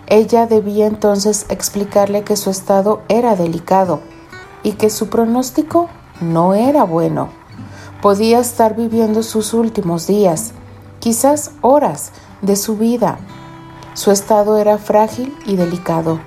Ella 0.07 0.47
debía 0.47 0.87
entonces 0.87 1.45
explicarle 1.49 2.23
que 2.23 2.37
su 2.37 2.49
estado 2.49 3.01
era 3.09 3.35
delicado 3.35 3.99
y 4.63 4.73
que 4.73 4.89
su 4.89 5.09
pronóstico 5.09 5.89
no 6.21 6.53
era 6.53 6.83
bueno. 6.83 7.29
Podía 8.01 8.39
estar 8.39 8.75
viviendo 8.75 9.23
sus 9.23 9.53
últimos 9.53 10.07
días, 10.07 10.53
quizás 10.99 11.51
horas 11.61 12.11
de 12.41 12.55
su 12.55 12.77
vida. 12.77 13.17
Su 13.93 14.11
estado 14.11 14.57
era 14.57 14.77
frágil 14.77 15.35
y 15.45 15.57
delicado. 15.57 16.19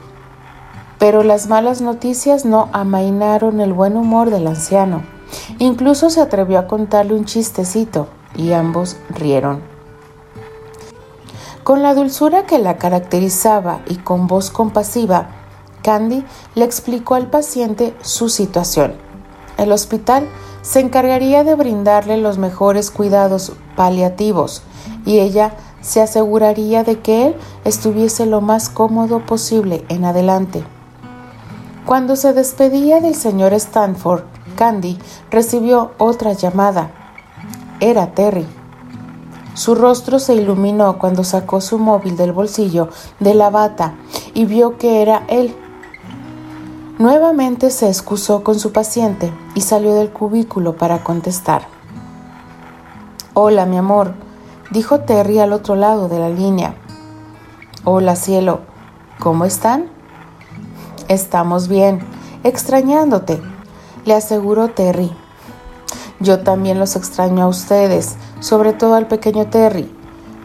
Pero 1.00 1.22
las 1.22 1.48
malas 1.48 1.80
noticias 1.80 2.44
no 2.44 2.68
amainaron 2.72 3.62
el 3.62 3.72
buen 3.72 3.96
humor 3.96 4.28
del 4.28 4.46
anciano. 4.46 5.02
Incluso 5.58 6.10
se 6.10 6.20
atrevió 6.20 6.58
a 6.58 6.66
contarle 6.66 7.14
un 7.14 7.24
chistecito 7.24 8.06
y 8.36 8.52
ambos 8.52 8.98
rieron. 9.08 9.62
Con 11.64 11.82
la 11.82 11.94
dulzura 11.94 12.44
que 12.44 12.58
la 12.58 12.76
caracterizaba 12.76 13.80
y 13.88 13.96
con 13.96 14.26
voz 14.26 14.50
compasiva, 14.50 15.30
Candy 15.82 16.22
le 16.54 16.66
explicó 16.66 17.14
al 17.14 17.28
paciente 17.30 17.94
su 18.02 18.28
situación. 18.28 18.92
El 19.56 19.72
hospital 19.72 20.28
se 20.60 20.80
encargaría 20.80 21.44
de 21.44 21.54
brindarle 21.54 22.18
los 22.18 22.36
mejores 22.36 22.90
cuidados 22.90 23.52
paliativos 23.74 24.62
y 25.06 25.20
ella 25.20 25.54
se 25.80 26.02
aseguraría 26.02 26.84
de 26.84 26.98
que 26.98 27.28
él 27.28 27.36
estuviese 27.64 28.26
lo 28.26 28.42
más 28.42 28.68
cómodo 28.68 29.24
posible 29.24 29.82
en 29.88 30.04
adelante. 30.04 30.62
Cuando 31.86 32.14
se 32.14 32.32
despedía 32.32 33.00
del 33.00 33.14
señor 33.14 33.52
Stanford, 33.54 34.22
Candy 34.56 34.98
recibió 35.30 35.92
otra 35.98 36.34
llamada. 36.34 36.90
Era 37.80 38.14
Terry. 38.14 38.46
Su 39.54 39.74
rostro 39.74 40.18
se 40.18 40.34
iluminó 40.34 40.98
cuando 40.98 41.24
sacó 41.24 41.60
su 41.60 41.78
móvil 41.78 42.16
del 42.16 42.32
bolsillo 42.32 42.90
de 43.18 43.34
la 43.34 43.50
bata 43.50 43.94
y 44.34 44.44
vio 44.44 44.78
que 44.78 45.02
era 45.02 45.24
él. 45.28 45.56
Nuevamente 46.98 47.70
se 47.70 47.88
excusó 47.88 48.44
con 48.44 48.58
su 48.58 48.72
paciente 48.72 49.32
y 49.54 49.62
salió 49.62 49.94
del 49.94 50.10
cubículo 50.10 50.76
para 50.76 51.02
contestar. 51.02 51.62
Hola, 53.32 53.64
mi 53.64 53.78
amor, 53.78 54.14
dijo 54.70 55.00
Terry 55.00 55.38
al 55.38 55.54
otro 55.54 55.76
lado 55.76 56.08
de 56.08 56.18
la 56.18 56.28
línea. 56.28 56.74
Hola, 57.84 58.16
cielo, 58.16 58.60
¿cómo 59.18 59.46
están? 59.46 59.99
Estamos 61.10 61.66
bien, 61.66 61.98
extrañándote, 62.44 63.42
le 64.04 64.14
aseguró 64.14 64.68
Terry. 64.68 65.10
Yo 66.20 66.44
también 66.44 66.78
los 66.78 66.94
extraño 66.94 67.42
a 67.42 67.48
ustedes, 67.48 68.14
sobre 68.38 68.72
todo 68.72 68.94
al 68.94 69.08
pequeño 69.08 69.48
Terry. 69.48 69.92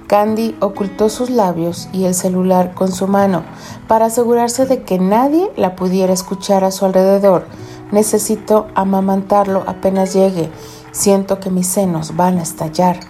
Candy 0.08 0.58
ocultó 0.62 1.10
sus 1.10 1.30
labios 1.30 1.88
y 1.94 2.06
el 2.06 2.16
celular 2.16 2.74
con 2.74 2.92
su 2.92 3.08
mano 3.08 3.44
para 3.88 4.08
asegurarse 4.08 4.66
de 4.66 4.82
que 4.82 4.98
nadie 4.98 5.52
la 5.56 5.76
pudiera 5.76 6.14
escuchar 6.14 6.64
a 6.64 6.72
su 6.72 6.84
alrededor. 6.86 7.46
Necesito 7.92 8.66
amamantarlo 8.74 9.66
apenas 9.68 10.16
llegue. 10.16 10.50
Siento 10.92 11.40
que 11.40 11.52
mis 11.52 11.68
senos 11.68 12.16
van 12.16 12.40
a 12.40 12.42
estallar. 12.42 13.02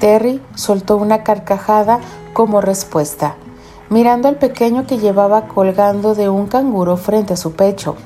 Terry 0.00 0.42
soltó 0.54 0.98
una 0.98 1.24
carcajada 1.24 1.98
como 2.34 2.60
respuesta, 2.60 3.36
mirando 3.88 4.28
al 4.28 4.36
pequeño 4.36 4.86
que 4.86 4.98
llevaba 4.98 5.48
colgando 5.48 6.14
de 6.14 6.28
un 6.28 6.46
canguro 6.46 6.96
frente 6.96 7.34
a 7.34 7.36
su 7.36 7.52
pecho. 7.52 7.96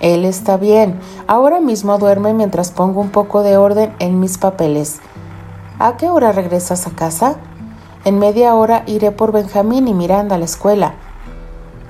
Él 0.00 0.24
está 0.24 0.56
bien. 0.56 0.98
Ahora 1.26 1.60
mismo 1.60 1.98
duerme 1.98 2.32
mientras 2.32 2.70
pongo 2.70 3.00
un 3.00 3.10
poco 3.10 3.42
de 3.42 3.56
orden 3.56 3.94
en 3.98 4.18
mis 4.18 4.38
papeles. 4.38 5.00
¿A 5.78 5.96
qué 5.96 6.08
hora 6.08 6.32
regresas 6.32 6.86
a 6.86 6.90
casa? 6.90 7.36
En 8.04 8.18
media 8.18 8.54
hora 8.54 8.82
iré 8.86 9.12
por 9.12 9.30
Benjamín 9.30 9.88
y 9.88 9.94
Miranda 9.94 10.36
a 10.36 10.38
la 10.38 10.46
escuela. 10.46 10.94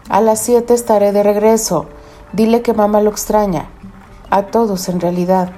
A 0.08 0.20
las 0.20 0.40
siete 0.40 0.74
estaré 0.74 1.12
de 1.12 1.22
regreso. 1.22 1.86
Dile 2.32 2.62
que 2.62 2.74
mamá 2.74 3.00
lo 3.00 3.10
extraña. 3.10 3.68
A 4.28 4.46
todos 4.46 4.88
en 4.88 5.00
realidad. 5.00 5.50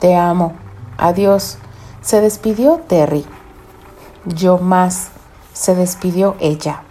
Te 0.00 0.14
amo. 0.16 0.52
Adiós. 0.98 1.56
Se 2.02 2.20
despidió 2.20 2.80
Terry. 2.88 3.24
Yo 4.26 4.58
más. 4.58 5.11
Se 5.52 5.74
despidió 5.74 6.36
ella. 6.40 6.82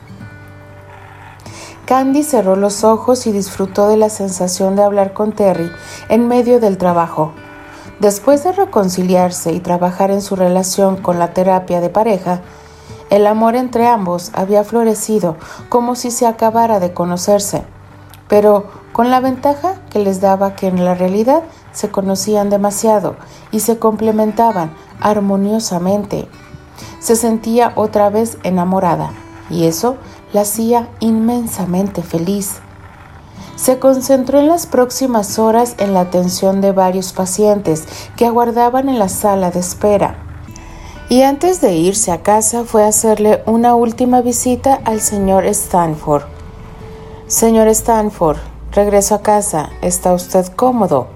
Candy 1.86 2.24
cerró 2.24 2.56
los 2.56 2.84
ojos 2.84 3.28
y 3.28 3.32
disfrutó 3.32 3.88
de 3.90 3.98
la 3.98 4.10
sensación 4.10 4.76
de 4.76 4.84
hablar 4.84 5.14
con 5.14 5.34
Terry 5.34 5.70
en 6.08 6.28
medio 6.28 6.60
del 6.60 6.78
trabajo. 6.78 7.34
Después 8.00 8.44
de 8.44 8.52
reconciliarse 8.54 9.52
y 9.52 9.60
trabajar 9.60 10.10
en 10.10 10.22
su 10.22 10.36
relación 10.36 10.98
con 10.98 11.20
la 11.20 11.34
terapia 11.34 11.82
de 11.82 11.90
pareja, 11.90 12.42
el 13.10 13.28
amor 13.28 13.56
entre 13.58 13.88
ambos 13.88 14.32
había 14.34 14.64
florecido 14.64 15.36
como 15.68 15.96
si 15.96 16.12
se 16.12 16.26
acabara 16.26 16.80
de 16.80 16.94
conocerse, 16.94 17.64
pero 18.30 18.68
con 18.94 19.12
la 19.12 19.20
ventaja 19.20 19.76
que 19.90 20.00
les 20.00 20.22
daba 20.22 20.56
que 20.56 20.68
en 20.68 20.86
la 20.86 20.96
realidad 20.96 21.44
se 21.74 21.92
conocían 21.92 22.50
demasiado 22.50 23.18
y 23.52 23.60
se 23.60 23.80
complementaban 23.80 24.74
armoniosamente. 25.02 26.30
Se 27.02 27.16
sentía 27.16 27.74
otra 27.76 28.10
vez 28.10 28.38
enamorada 28.44 29.12
y 29.50 29.66
eso 29.66 29.98
la 30.34 30.42
hacía 30.42 30.88
inmensamente 31.00 32.04
feliz. 32.04 32.60
Se 33.56 33.80
concentró 33.80 34.40
en 34.40 34.48
las 34.48 34.66
próximas 34.66 35.38
horas 35.38 35.76
en 35.78 35.94
la 35.94 36.02
atención 36.02 36.62
de 36.62 36.72
varios 36.72 37.12
pacientes 37.12 37.84
que 38.16 38.26
aguardaban 38.26 38.88
en 38.88 38.98
la 38.98 39.10
sala 39.10 39.52
de 39.52 39.60
espera. 39.60 40.16
Y 41.10 41.24
antes 41.24 41.60
de 41.60 41.74
irse 41.74 42.12
a 42.12 42.24
casa 42.24 42.64
fue 42.64 42.86
a 42.86 42.88
hacerle 42.88 43.44
una 43.46 43.76
última 43.76 44.22
visita 44.22 44.80
al 44.86 45.02
señor 45.02 45.46
Stanford. 45.46 46.24
Señor 47.28 47.68
Stanford, 47.68 48.38
regreso 48.72 49.16
a 49.16 49.22
casa. 49.22 49.70
¿Está 49.82 50.14
usted 50.14 50.48
cómodo? 50.56 51.08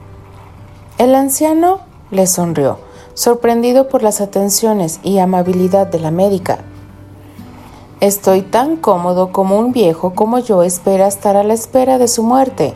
El 0.98 1.16
anciano 1.16 1.80
le 2.12 2.28
sonrió, 2.28 2.80
sorprendido 3.16 3.88
por 3.88 4.04
las 4.04 4.22
atenciones 4.22 5.00
y 5.02 5.18
amabilidad 5.18 5.88
de 5.88 6.00
la 6.00 6.12
médica. 6.12 6.60
Estoy 8.02 8.44
tan 8.44 8.76
cómodo 8.76 9.32
como 9.32 9.58
un 9.58 9.72
viejo 9.72 10.14
como 10.14 10.38
yo 10.38 10.62
espera 10.62 11.08
estar 11.08 11.36
a 11.36 11.44
la 11.44 11.54
espera 11.54 11.98
de 11.98 12.08
su 12.08 12.22
muerte, 12.22 12.76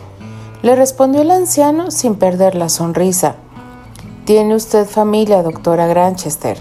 le 0.62 0.76
respondió 0.76 1.22
el 1.22 1.32
anciano 1.32 1.92
sin 1.92 2.16
perder 2.16 2.56
la 2.56 2.70
sonrisa. 2.70 3.36
¿Tiene 4.26 4.56
usted 4.56 4.88
familia, 4.88 5.44
doctora 5.44 5.88
Granchester? 5.88 6.60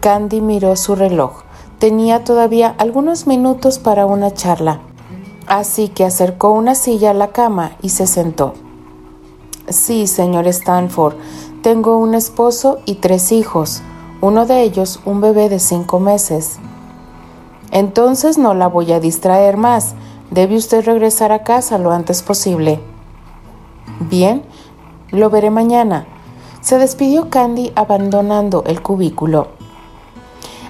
Candy 0.00 0.40
miró 0.40 0.76
su 0.76 0.94
reloj. 0.94 1.42
Tenía 1.78 2.24
todavía 2.24 2.74
algunos 2.78 3.26
minutos 3.26 3.78
para 3.78 4.06
una 4.06 4.32
charla, 4.32 4.80
así 5.46 5.88
que 5.88 6.04
acercó 6.04 6.52
una 6.52 6.74
silla 6.74 7.10
a 7.10 7.14
la 7.14 7.28
cama 7.28 7.72
y 7.82 7.90
se 7.90 8.06
sentó. 8.06 8.54
Sí, 9.68 10.06
señor 10.06 10.46
Stanford, 10.46 11.14
tengo 11.64 11.96
un 11.96 12.14
esposo 12.14 12.80
y 12.84 12.96
tres 12.96 13.32
hijos, 13.32 13.80
uno 14.20 14.44
de 14.44 14.60
ellos 14.60 15.00
un 15.06 15.22
bebé 15.22 15.48
de 15.48 15.58
cinco 15.58 15.98
meses. 15.98 16.58
Entonces 17.70 18.36
no 18.36 18.52
la 18.52 18.66
voy 18.66 18.92
a 18.92 19.00
distraer 19.00 19.56
más. 19.56 19.94
Debe 20.30 20.56
usted 20.56 20.84
regresar 20.84 21.32
a 21.32 21.42
casa 21.42 21.78
lo 21.78 21.90
antes 21.90 22.22
posible. 22.22 22.80
Bien, 23.98 24.42
lo 25.10 25.30
veré 25.30 25.48
mañana. 25.48 26.06
Se 26.60 26.76
despidió 26.76 27.30
Candy 27.30 27.72
abandonando 27.76 28.64
el 28.66 28.82
cubículo. 28.82 29.48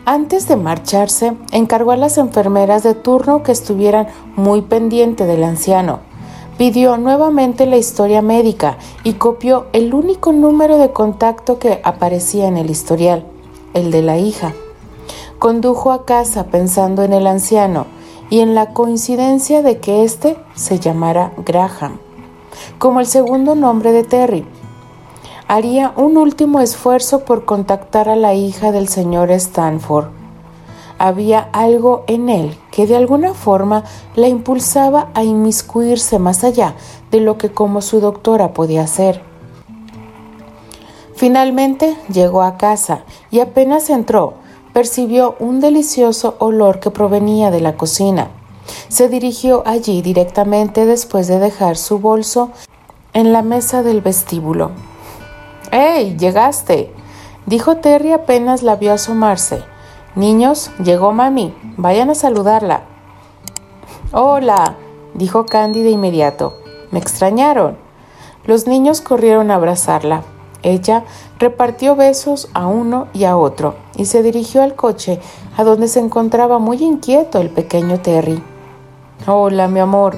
Antes 0.05 0.47
de 0.47 0.55
marcharse, 0.55 1.37
encargó 1.51 1.91
a 1.91 1.97
las 1.97 2.19
enfermeras 2.19 2.85
de 2.85 2.95
turno 2.95 3.43
que 3.43 3.51
estuvieran 3.51 4.07
muy 4.37 4.63
pendiente 4.63 5.27
del 5.27 5.43
anciano. 5.43 6.14
Pidió 6.59 6.97
nuevamente 6.97 7.67
la 7.67 7.77
historia 7.77 8.23
médica 8.23 8.79
y 9.03 9.15
copió 9.15 9.67
el 9.73 9.93
único 9.93 10.33
número 10.33 10.79
de 10.79 10.93
contacto 10.93 11.59
que 11.59 11.81
aparecía 11.83 12.47
en 12.47 12.57
el 12.57 12.71
historial, 12.71 13.27
el 13.75 13.91
de 13.91 14.03
la 14.03 14.19
hija 14.19 14.55
condujo 15.45 15.93
a 15.93 16.07
casa 16.07 16.47
pensando 16.47 17.03
en 17.03 17.13
el 17.13 17.27
anciano 17.27 17.85
y 18.31 18.41
en 18.41 18.55
la 18.55 18.73
coincidencia 18.73 19.61
de 19.61 19.79
que 19.79 20.03
éste 20.03 20.39
se 20.55 20.79
llamara 20.79 21.35
Graham, 21.45 21.99
como 22.79 23.01
el 23.01 23.07
segundo 23.07 23.55
nombre 23.55 23.93
de 23.93 24.05
Terry. 24.05 24.47
Haría 25.47 25.93
un 25.97 26.17
último 26.17 26.61
esfuerzo 26.61 27.27
por 27.27 27.45
contactar 27.45 28.09
a 28.09 28.17
la 28.17 28.33
hija 28.33 28.73
del 28.73 28.89
señor 28.89 29.31
Stanford. 29.33 30.24
Había 30.99 31.41
algo 31.53 32.05
en 32.07 32.29
él 32.29 32.57
que 32.71 32.87
de 32.87 32.97
alguna 32.97 33.35
forma 33.35 33.85
la 34.15 34.29
impulsaba 34.29 35.09
a 35.15 35.25
inmiscuirse 35.25 36.19
más 36.19 36.45
allá 36.45 36.75
de 37.11 37.21
lo 37.21 37.37
que 37.37 37.51
como 37.51 37.83
su 37.83 38.01
doctora 38.01 38.53
podía 38.55 38.83
hacer. 38.83 39.21
Finalmente 41.15 41.97
llegó 42.13 42.43
a 42.43 42.57
casa 42.57 43.05
y 43.31 43.41
apenas 43.41 43.91
entró, 43.91 44.35
percibió 44.73 45.37
un 45.39 45.61
delicioso 45.61 46.37
olor 46.39 46.81
que 46.81 46.91
provenía 46.91 47.51
de 47.51 47.61
la 47.61 47.77
cocina. 47.77 48.29
Se 48.89 49.09
dirigió 49.09 49.63
allí 49.67 50.03
directamente 50.03 50.87
después 50.87 51.29
de 51.29 51.39
dejar 51.39 51.77
su 51.77 51.99
bolso 51.99 52.51
en 53.13 53.33
la 53.33 53.43
mesa 53.43 53.83
del 53.83 54.01
vestíbulo. 54.01 54.73
¡Hey! 55.71 56.17
Llegaste. 56.19 56.93
dijo 57.47 57.77
Terry 57.77 58.13
apenas 58.13 58.63
la 58.63 58.77
vio 58.77 58.93
asomarse. 58.93 59.63
Niños, 60.17 60.71
llegó 60.83 61.13
mami. 61.13 61.53
Vayan 61.77 62.09
a 62.09 62.15
saludarla. 62.15 62.83
Hola, 64.13 64.77
dijo 65.15 65.45
Candy 65.45 65.83
de 65.83 65.91
inmediato. 65.91 66.55
Me 66.93 67.01
extrañaron. 67.01 67.77
Los 68.45 68.69
niños 68.69 69.01
corrieron 69.01 69.51
a 69.51 69.57
abrazarla. 69.57 70.23
Ella 70.63 71.05
repartió 71.41 71.97
besos 71.97 72.49
a 72.55 72.69
uno 72.69 73.09
y 73.13 73.25
a 73.25 73.37
otro 73.37 73.75
y 73.97 74.05
se 74.05 74.23
dirigió 74.23 74.63
al 74.63 74.77
coche, 74.77 75.21
a 75.57 75.65
donde 75.65 75.89
se 75.89 75.99
encontraba 75.99 76.61
muy 76.61 76.83
inquieto 76.83 77.41
el 77.41 77.51
pequeño 77.51 77.99
Terry. 77.99 78.41
Hola, 79.27 79.67
mi 79.67 79.81
amor. 79.81 80.17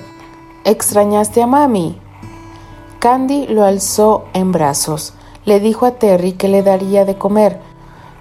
¿Extrañaste 0.64 1.42
a 1.42 1.46
mami? 1.46 1.98
Candy 2.98 3.46
lo 3.46 3.64
alzó 3.64 4.24
en 4.35 4.52
brazos. 4.52 5.14
Le 5.46 5.59
dijo 5.59 5.87
a 5.87 5.92
Terry 5.92 6.32
que 6.32 6.48
le 6.48 6.62
daría 6.62 7.06
de 7.06 7.16
comer. 7.16 7.61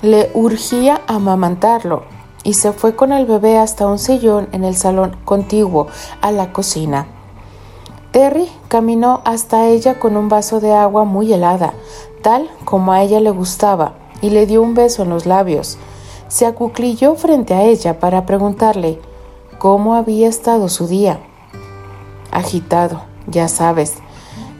Le 0.05 0.29
urgía 0.35 1.01
amamantarlo 1.07 2.03
y 2.43 2.53
se 2.53 2.73
fue 2.73 2.95
con 2.95 3.11
el 3.11 3.25
bebé 3.25 3.57
hasta 3.57 3.87
un 3.87 3.97
sillón 3.97 4.47
en 4.51 4.63
el 4.63 4.75
salón 4.75 5.17
contiguo 5.25 5.87
a 6.21 6.31
la 6.31 6.53
cocina. 6.53 7.07
Terry 8.11 8.47
caminó 8.67 9.21
hasta 9.25 9.65
ella 9.65 9.97
con 9.97 10.15
un 10.15 10.29
vaso 10.29 10.59
de 10.59 10.73
agua 10.73 11.05
muy 11.05 11.33
helada, 11.33 11.73
tal 12.21 12.51
como 12.65 12.91
a 12.91 13.01
ella 13.01 13.19
le 13.19 13.31
gustaba, 13.31 13.93
y 14.21 14.29
le 14.29 14.45
dio 14.45 14.61
un 14.61 14.75
beso 14.75 15.01
en 15.01 15.09
los 15.09 15.25
labios. 15.25 15.79
Se 16.27 16.45
acuclilló 16.45 17.15
frente 17.15 17.55
a 17.55 17.63
ella 17.63 17.99
para 17.99 18.27
preguntarle 18.27 19.01
cómo 19.57 19.95
había 19.95 20.27
estado 20.27 20.69
su 20.69 20.85
día. 20.85 21.19
Agitado, 22.29 23.01
ya 23.25 23.47
sabes. 23.47 23.95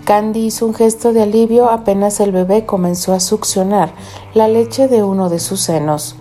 Candy 0.06 0.46
hizo 0.46 0.68
un 0.68 0.76
gesto 0.76 1.14
de 1.14 1.24
alivio 1.24 1.68
apenas 1.72 2.20
el 2.20 2.32
bebé 2.32 2.64
comenzó 2.64 3.12
a 3.12 3.20
succionar 3.20 3.92
la 4.36 4.48
leche 4.48 4.88
de 4.88 5.02
uno 5.02 5.30
de 5.30 5.40
sus 5.40 5.62
senos. 5.62 6.16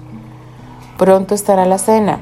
Pronto 0.97 1.35
estará 1.35 1.67
la 1.67 1.77
cena, 1.77 2.21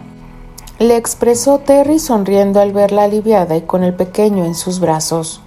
le 0.80 0.96
expresó 0.96 1.60
Terry 1.60 2.00
sonriendo 2.00 2.60
al 2.60 2.72
verla 2.72 3.04
aliviada 3.04 3.56
y 3.56 3.62
con 3.62 3.84
el 3.84 3.94
pequeño 3.94 4.44
en 4.44 4.56
sus 4.56 4.80
brazos. 4.80 5.40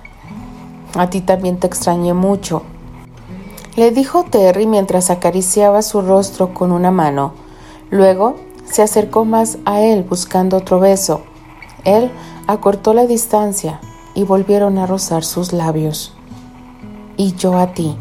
A 0.96 1.10
ti 1.10 1.20
también 1.20 1.60
te 1.60 1.68
extrañé 1.68 2.14
mucho, 2.14 2.62
le 3.76 3.92
dijo 3.92 4.24
Terry 4.24 4.68
mientras 4.68 5.10
acariciaba 5.10 5.82
su 5.82 6.02
rostro 6.02 6.54
con 6.54 6.72
una 6.72 6.92
mano. 6.92 7.34
Luego 7.90 8.38
se 8.64 8.84
acercó 8.84 9.26
más 9.26 9.58
a 9.66 9.82
él 9.82 10.04
buscando 10.04 10.56
otro 10.56 10.80
beso. 10.80 11.24
Él 11.84 12.10
acortó 12.48 12.94
la 12.94 13.06
distancia 13.06 13.82
y 14.16 14.24
volvieron 14.24 14.78
a 14.80 14.88
rozar 14.88 15.24
sus 15.24 15.54
labios. 15.54 16.14
Y 17.18 17.36
yo 17.36 17.58
a 17.58 17.74
ti. 17.74 17.96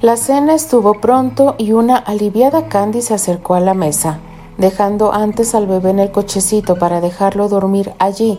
La 0.00 0.16
cena 0.16 0.54
estuvo 0.54 1.00
pronto 1.00 1.56
y 1.58 1.72
una 1.72 1.96
aliviada 1.96 2.68
Candy 2.68 3.02
se 3.02 3.14
acercó 3.14 3.54
a 3.54 3.60
la 3.60 3.74
mesa, 3.74 4.20
dejando 4.56 5.12
antes 5.12 5.54
al 5.54 5.66
bebé 5.66 5.90
en 5.90 5.98
el 5.98 6.10
cochecito 6.10 6.76
para 6.76 7.00
dejarlo 7.00 7.48
dormir 7.48 7.92
allí. 7.98 8.38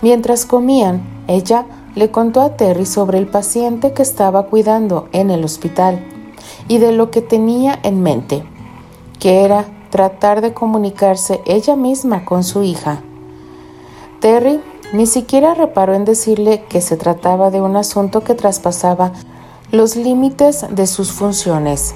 Mientras 0.00 0.46
comían, 0.46 1.02
ella 1.26 1.66
le 1.94 2.10
contó 2.10 2.40
a 2.40 2.56
Terry 2.56 2.86
sobre 2.86 3.18
el 3.18 3.26
paciente 3.26 3.92
que 3.92 4.02
estaba 4.02 4.44
cuidando 4.44 5.08
en 5.12 5.30
el 5.30 5.44
hospital 5.44 6.02
y 6.68 6.78
de 6.78 6.92
lo 6.92 7.10
que 7.10 7.20
tenía 7.20 7.78
en 7.82 8.02
mente, 8.02 8.44
que 9.18 9.44
era 9.44 9.66
tratar 9.90 10.40
de 10.40 10.54
comunicarse 10.54 11.42
ella 11.44 11.76
misma 11.76 12.24
con 12.24 12.44
su 12.44 12.62
hija. 12.62 13.02
Terry 14.20 14.60
ni 14.92 15.06
siquiera 15.06 15.54
reparó 15.54 15.94
en 15.94 16.04
decirle 16.04 16.64
que 16.68 16.82
se 16.82 16.96
trataba 16.96 17.50
de 17.50 17.62
un 17.62 17.76
asunto 17.76 18.22
que 18.22 18.34
traspasaba 18.34 19.12
los 19.70 19.96
límites 19.96 20.66
de 20.68 20.86
sus 20.86 21.12
funciones. 21.12 21.94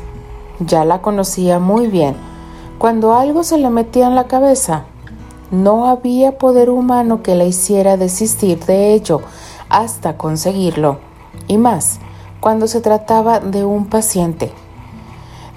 Ya 0.61 0.85
la 0.87 1.03
conocía 1.03 1.59
muy 1.59 1.89
bien. 1.89 2.17
Cuando 2.79 3.15
algo 3.15 3.45
se 3.45 3.59
le 3.59 3.69
metía 3.69 4.07
en 4.07 4.15
la 4.15 4.27
cabeza, 4.27 4.85
no 5.51 5.87
había 5.87 6.39
poder 6.39 6.71
humano 6.71 7.23
que 7.23 7.35
la 7.35 7.45
hiciera 7.45 7.99
desistir 7.99 8.65
de 8.65 8.95
ello 8.95 9.21
hasta 9.69 10.17
conseguirlo. 10.17 10.99
Y 11.49 11.59
más, 11.59 11.99
cuando 12.41 12.67
se 12.67 12.81
trataba 12.81 13.41
de 13.41 13.65
un 13.67 13.87
paciente. 13.87 14.53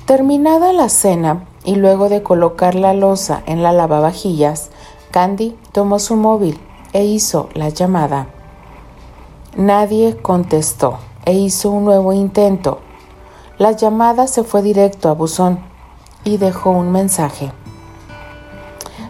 Terminada 0.05 0.73
la 0.73 0.89
cena 0.89 1.45
y 1.63 1.75
luego 1.75 2.09
de 2.09 2.21
colocar 2.21 2.75
la 2.75 2.93
losa 2.93 3.43
en 3.45 3.63
la 3.63 3.71
lavavajillas, 3.71 4.71
Candy 5.11 5.55
tomó 5.71 5.99
su 5.99 6.15
móvil 6.15 6.59
e 6.93 7.05
hizo 7.05 7.49
la 7.53 7.69
llamada. 7.69 8.27
Nadie 9.55 10.17
contestó 10.21 10.99
e 11.25 11.33
hizo 11.33 11.69
un 11.71 11.85
nuevo 11.85 12.13
intento. 12.13 12.79
La 13.57 13.71
llamada 13.71 14.27
se 14.27 14.43
fue 14.43 14.61
directo 14.61 15.09
a 15.09 15.13
buzón 15.13 15.59
y 16.23 16.37
dejó 16.37 16.71
un 16.71 16.91
mensaje. 16.91 17.51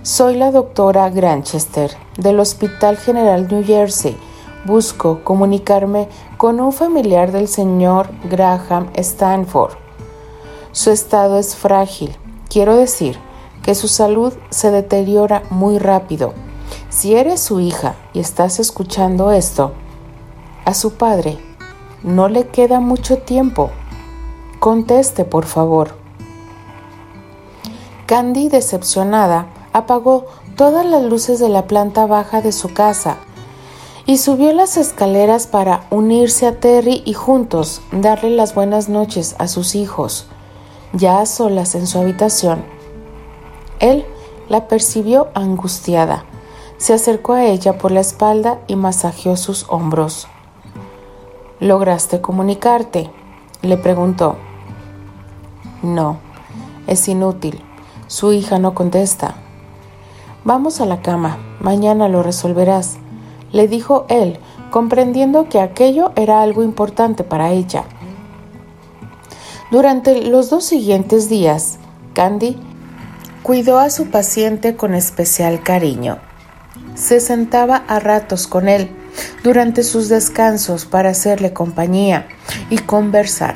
Soy 0.01 0.35
la 0.35 0.51
doctora 0.51 1.09
Granchester 1.09 1.91
del 2.17 2.39
Hospital 2.39 2.97
General 2.97 3.47
New 3.47 3.63
Jersey. 3.63 4.17
Busco 4.65 5.23
comunicarme 5.23 6.09
con 6.37 6.59
un 6.59 6.73
familiar 6.73 7.31
del 7.31 7.47
señor 7.47 8.09
Graham 8.29 8.89
Stanford. 8.95 9.73
Su 10.71 10.91
estado 10.91 11.37
es 11.37 11.55
frágil. 11.55 12.15
Quiero 12.49 12.75
decir 12.75 13.19
que 13.61 13.75
su 13.75 13.87
salud 13.87 14.33
se 14.49 14.71
deteriora 14.71 15.43
muy 15.49 15.77
rápido. 15.77 16.33
Si 16.89 17.15
eres 17.15 17.39
su 17.39 17.59
hija 17.59 17.95
y 18.13 18.19
estás 18.19 18.59
escuchando 18.59 19.31
esto, 19.31 19.73
a 20.65 20.73
su 20.73 20.93
padre 20.93 21.37
no 22.01 22.29
le 22.29 22.47
queda 22.47 22.79
mucho 22.79 23.19
tiempo. 23.19 23.69
Conteste, 24.59 25.23
por 25.23 25.45
favor. 25.45 25.95
Candy, 28.07 28.49
decepcionada, 28.49 29.47
apagó 29.71 30.25
todas 30.55 30.83
las 30.85 31.03
luces 31.03 31.39
de 31.39 31.47
la 31.47 31.67
planta 31.67 32.07
baja 32.07 32.41
de 32.41 32.51
su 32.51 32.73
casa 32.73 33.17
y 34.07 34.17
subió 34.17 34.51
las 34.51 34.75
escaleras 34.75 35.45
para 35.45 35.85
unirse 35.91 36.47
a 36.47 36.59
Terry 36.59 37.03
y 37.05 37.13
juntos 37.13 37.81
darle 37.91 38.31
las 38.31 38.55
buenas 38.55 38.89
noches 38.89 39.35
a 39.37 39.47
sus 39.47 39.75
hijos, 39.75 40.25
ya 40.93 41.21
a 41.21 41.27
solas 41.27 41.75
en 41.75 41.85
su 41.85 41.99
habitación. 41.99 42.63
Él 43.79 44.05
la 44.49 44.67
percibió 44.67 45.27
angustiada. 45.35 46.25
Se 46.79 46.93
acercó 46.93 47.33
a 47.33 47.43
ella 47.43 47.77
por 47.77 47.91
la 47.91 47.99
espalda 47.99 48.61
y 48.67 48.77
masajeó 48.77 49.35
sus 49.35 49.65
hombros. 49.67 50.29
¿Lograste 51.59 52.21
comunicarte? 52.21 53.11
le 53.61 53.75
preguntó. 53.75 54.37
No, 55.83 56.19
es 56.87 57.05
inútil. 57.09 57.61
Su 58.07 58.31
hija 58.31 58.59
no 58.59 58.73
contesta. 58.73 59.35
Vamos 60.45 60.79
a 60.79 60.85
la 60.85 61.01
cama, 61.01 61.37
mañana 61.59 62.07
lo 62.07 62.23
resolverás, 62.23 62.95
le 63.51 63.67
dijo 63.67 64.05
él, 64.07 64.39
comprendiendo 64.71 65.49
que 65.49 65.59
aquello 65.59 66.13
era 66.15 66.41
algo 66.41 66.63
importante 66.63 67.25
para 67.25 67.51
ella. 67.51 67.83
Durante 69.69 70.21
los 70.21 70.49
dos 70.49 70.63
siguientes 70.63 71.27
días, 71.27 71.77
Candy 72.13 72.57
cuidó 73.43 73.79
a 73.79 73.89
su 73.89 74.09
paciente 74.09 74.77
con 74.77 74.95
especial 74.95 75.61
cariño. 75.61 76.28
Se 76.99 77.21
sentaba 77.21 77.77
a 77.87 77.99
ratos 77.99 78.45
con 78.45 78.67
él, 78.67 78.91
durante 79.41 79.83
sus 79.83 80.09
descansos 80.09 80.85
para 80.85 81.11
hacerle 81.11 81.53
compañía 81.53 82.27
y 82.69 82.77
conversar. 82.79 83.55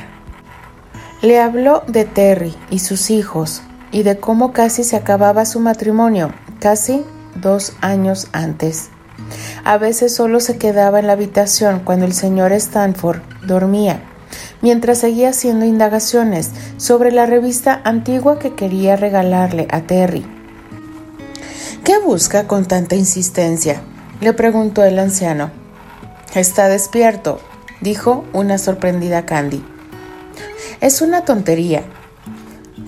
Le 1.22 1.40
habló 1.40 1.84
de 1.88 2.06
Terry 2.06 2.56
y 2.70 2.80
sus 2.80 3.10
hijos 3.10 3.62
y 3.92 4.04
de 4.04 4.18
cómo 4.18 4.54
casi 4.54 4.84
se 4.84 4.96
acababa 4.96 5.46
su 5.46 5.60
matrimonio, 5.60 6.34
casi 6.60 7.04
dos 7.36 7.74
años 7.82 8.28
antes. 8.32 8.90
A 9.64 9.78
veces 9.78 10.16
solo 10.16 10.40
se 10.40 10.58
quedaba 10.58 11.00
en 11.00 11.08
la 11.08 11.14
habitación 11.14 11.82
cuando 11.84 12.06
el 12.06 12.14
señor 12.14 12.54
Stanford 12.54 13.22
dormía, 13.46 14.02
mientras 14.62 15.00
seguía 15.00 15.30
haciendo 15.30 15.66
indagaciones 15.66 16.52
sobre 16.78 17.12
la 17.12 17.26
revista 17.26 17.82
antigua 17.84 18.40
que 18.40 18.56
quería 18.56 18.96
regalarle 18.96 19.68
a 19.70 19.82
Terry. 19.82 20.26
¿Qué 21.84 22.00
busca 22.00 22.48
con 22.48 22.66
tanta 22.66 22.96
insistencia? 22.96 23.82
le 24.22 24.32
preguntó 24.32 24.86
el 24.86 24.98
anciano. 25.00 25.52
Está 26.34 26.70
despierto, 26.70 27.42
dijo 27.82 28.24
una 28.32 28.58
sorprendida 28.58 29.26
Candy. 29.26 29.62
Es 30.80 31.02
una 31.02 31.26
tontería. 31.26 31.84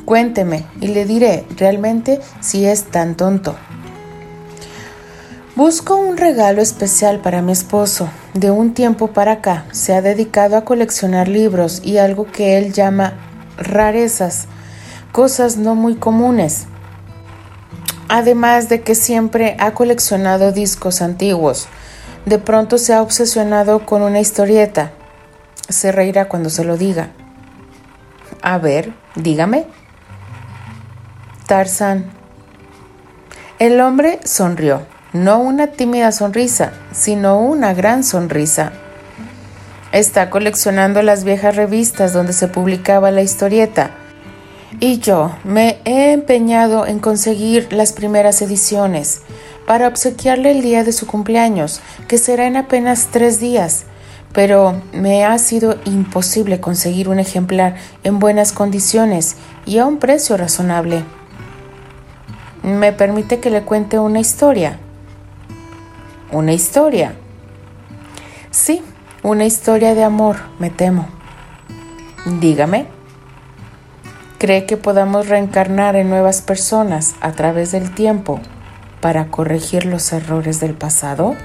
Cuénteme 0.06 0.66
y 0.80 0.88
le 0.88 1.04
diré 1.04 1.46
realmente 1.58 2.22
si 2.40 2.66
es 2.66 2.86
tan 2.86 3.16
tonto. 3.16 3.58
Busco 5.58 5.98
un 5.98 6.16
regalo 6.16 6.62
especial 6.62 7.20
para 7.20 7.42
mi 7.42 7.52
esposo. 7.52 8.08
De 8.34 8.50
un 8.50 8.74
tiempo 8.74 9.08
para 9.08 9.34
acá 9.34 9.66
se 9.74 9.94
ha 9.94 10.02
dedicado 10.02 10.56
a 10.56 10.64
coleccionar 10.64 11.28
libros 11.28 11.82
y 11.84 11.98
algo 11.98 12.32
que 12.32 12.58
él 12.58 12.72
llama 12.72 13.16
rarezas, 13.58 14.46
cosas 15.12 15.58
no 15.58 15.76
muy 15.76 15.96
comunes 15.96 16.68
además 18.10 18.70
de 18.70 18.82
que 18.82 18.96
siempre 18.96 19.56
ha 19.60 19.72
coleccionado 19.72 20.52
discos 20.52 21.02
antiguos. 21.02 21.68
De 22.26 22.40
pronto 22.40 22.78
se 22.78 22.94
ha 22.94 23.02
obsesionado 23.02 23.86
con 23.86 24.02
una 24.02 24.20
historieta. 24.20 24.92
Se 25.70 25.92
reirá 25.92 26.28
cuando 26.28 26.50
se 26.50 26.64
lo 26.64 26.78
diga. 26.78 27.10
A 28.42 28.58
ver, 28.58 28.94
dígame. 29.16 29.66
Tarzán. 31.48 32.06
El 33.60 33.80
hombre 33.80 34.20
sonrió, 34.24 34.82
no 35.14 35.40
una 35.40 35.68
tímida 35.68 36.12
sonrisa, 36.12 36.74
sino 36.92 37.40
una 37.40 37.74
gran 37.74 38.04
sonrisa. 38.04 38.74
Está 39.92 40.30
coleccionando 40.30 41.02
las 41.02 41.24
viejas 41.24 41.56
revistas 41.56 42.12
donde 42.12 42.34
se 42.34 42.48
publicaba 42.48 43.12
la 43.12 43.22
historieta 43.22 43.92
y 44.80 45.00
yo 45.00 45.36
me 45.44 45.80
he 45.86 46.12
empeñado 46.12 46.86
en 46.86 47.00
conseguir 47.00 47.72
las 47.72 47.94
primeras 47.94 48.42
ediciones 48.42 49.22
para 49.66 49.88
obsequiarle 49.88 50.52
el 50.52 50.62
día 50.62 50.84
de 50.84 50.92
su 50.92 51.08
cumpleaños, 51.08 51.82
que 52.08 52.18
será 52.18 52.46
en 52.46 52.58
apenas 52.58 53.08
tres 53.12 53.40
días, 53.40 53.86
pero 54.34 54.82
me 54.94 55.24
ha 55.26 55.38
sido 55.40 55.78
imposible 55.86 56.60
conseguir 56.60 57.10
un 57.10 57.20
ejemplar 57.20 57.76
en 58.04 58.20
buenas 58.20 58.52
condiciones 58.52 59.38
y 59.66 59.78
a 59.78 59.86
un 59.86 59.98
precio 59.98 60.38
razonable. 60.38 61.04
¿Me 62.62 62.92
permite 62.92 63.40
que 63.40 63.50
le 63.50 63.64
cuente 63.64 63.98
una 64.00 64.20
historia? 64.20 64.80
¿Una 66.32 66.54
historia? 66.54 67.16
Sí, 68.52 68.82
una 69.24 69.46
historia 69.46 69.96
de 69.96 70.04
amor, 70.04 70.38
me 70.60 70.70
temo. 70.70 71.08
Dígame. 72.40 72.95
¿Cree 74.46 74.68
que 74.68 74.78
podamos 74.78 75.28
reencarnar 75.28 75.96
en 75.96 76.08
nuevas 76.08 76.44
personas 76.44 77.16
a 77.20 77.32
través 77.32 77.72
del 77.72 77.96
tiempo 77.96 78.40
para 79.02 79.32
corregir 79.32 79.88
los 79.88 80.14
errores 80.14 80.60
del 80.60 80.76
pasado? 80.76 81.36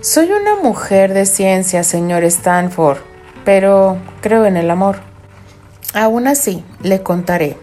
Soy 0.00 0.30
una 0.32 0.56
mujer 0.62 1.12
de 1.12 1.26
ciencia, 1.26 1.84
señor 1.84 2.24
Stanford, 2.24 3.00
pero 3.44 3.98
creo 4.22 4.46
en 4.46 4.56
el 4.56 4.70
amor. 4.70 5.00
Aún 5.92 6.26
así, 6.26 6.64
le 6.82 7.02
contaré. 7.02 7.58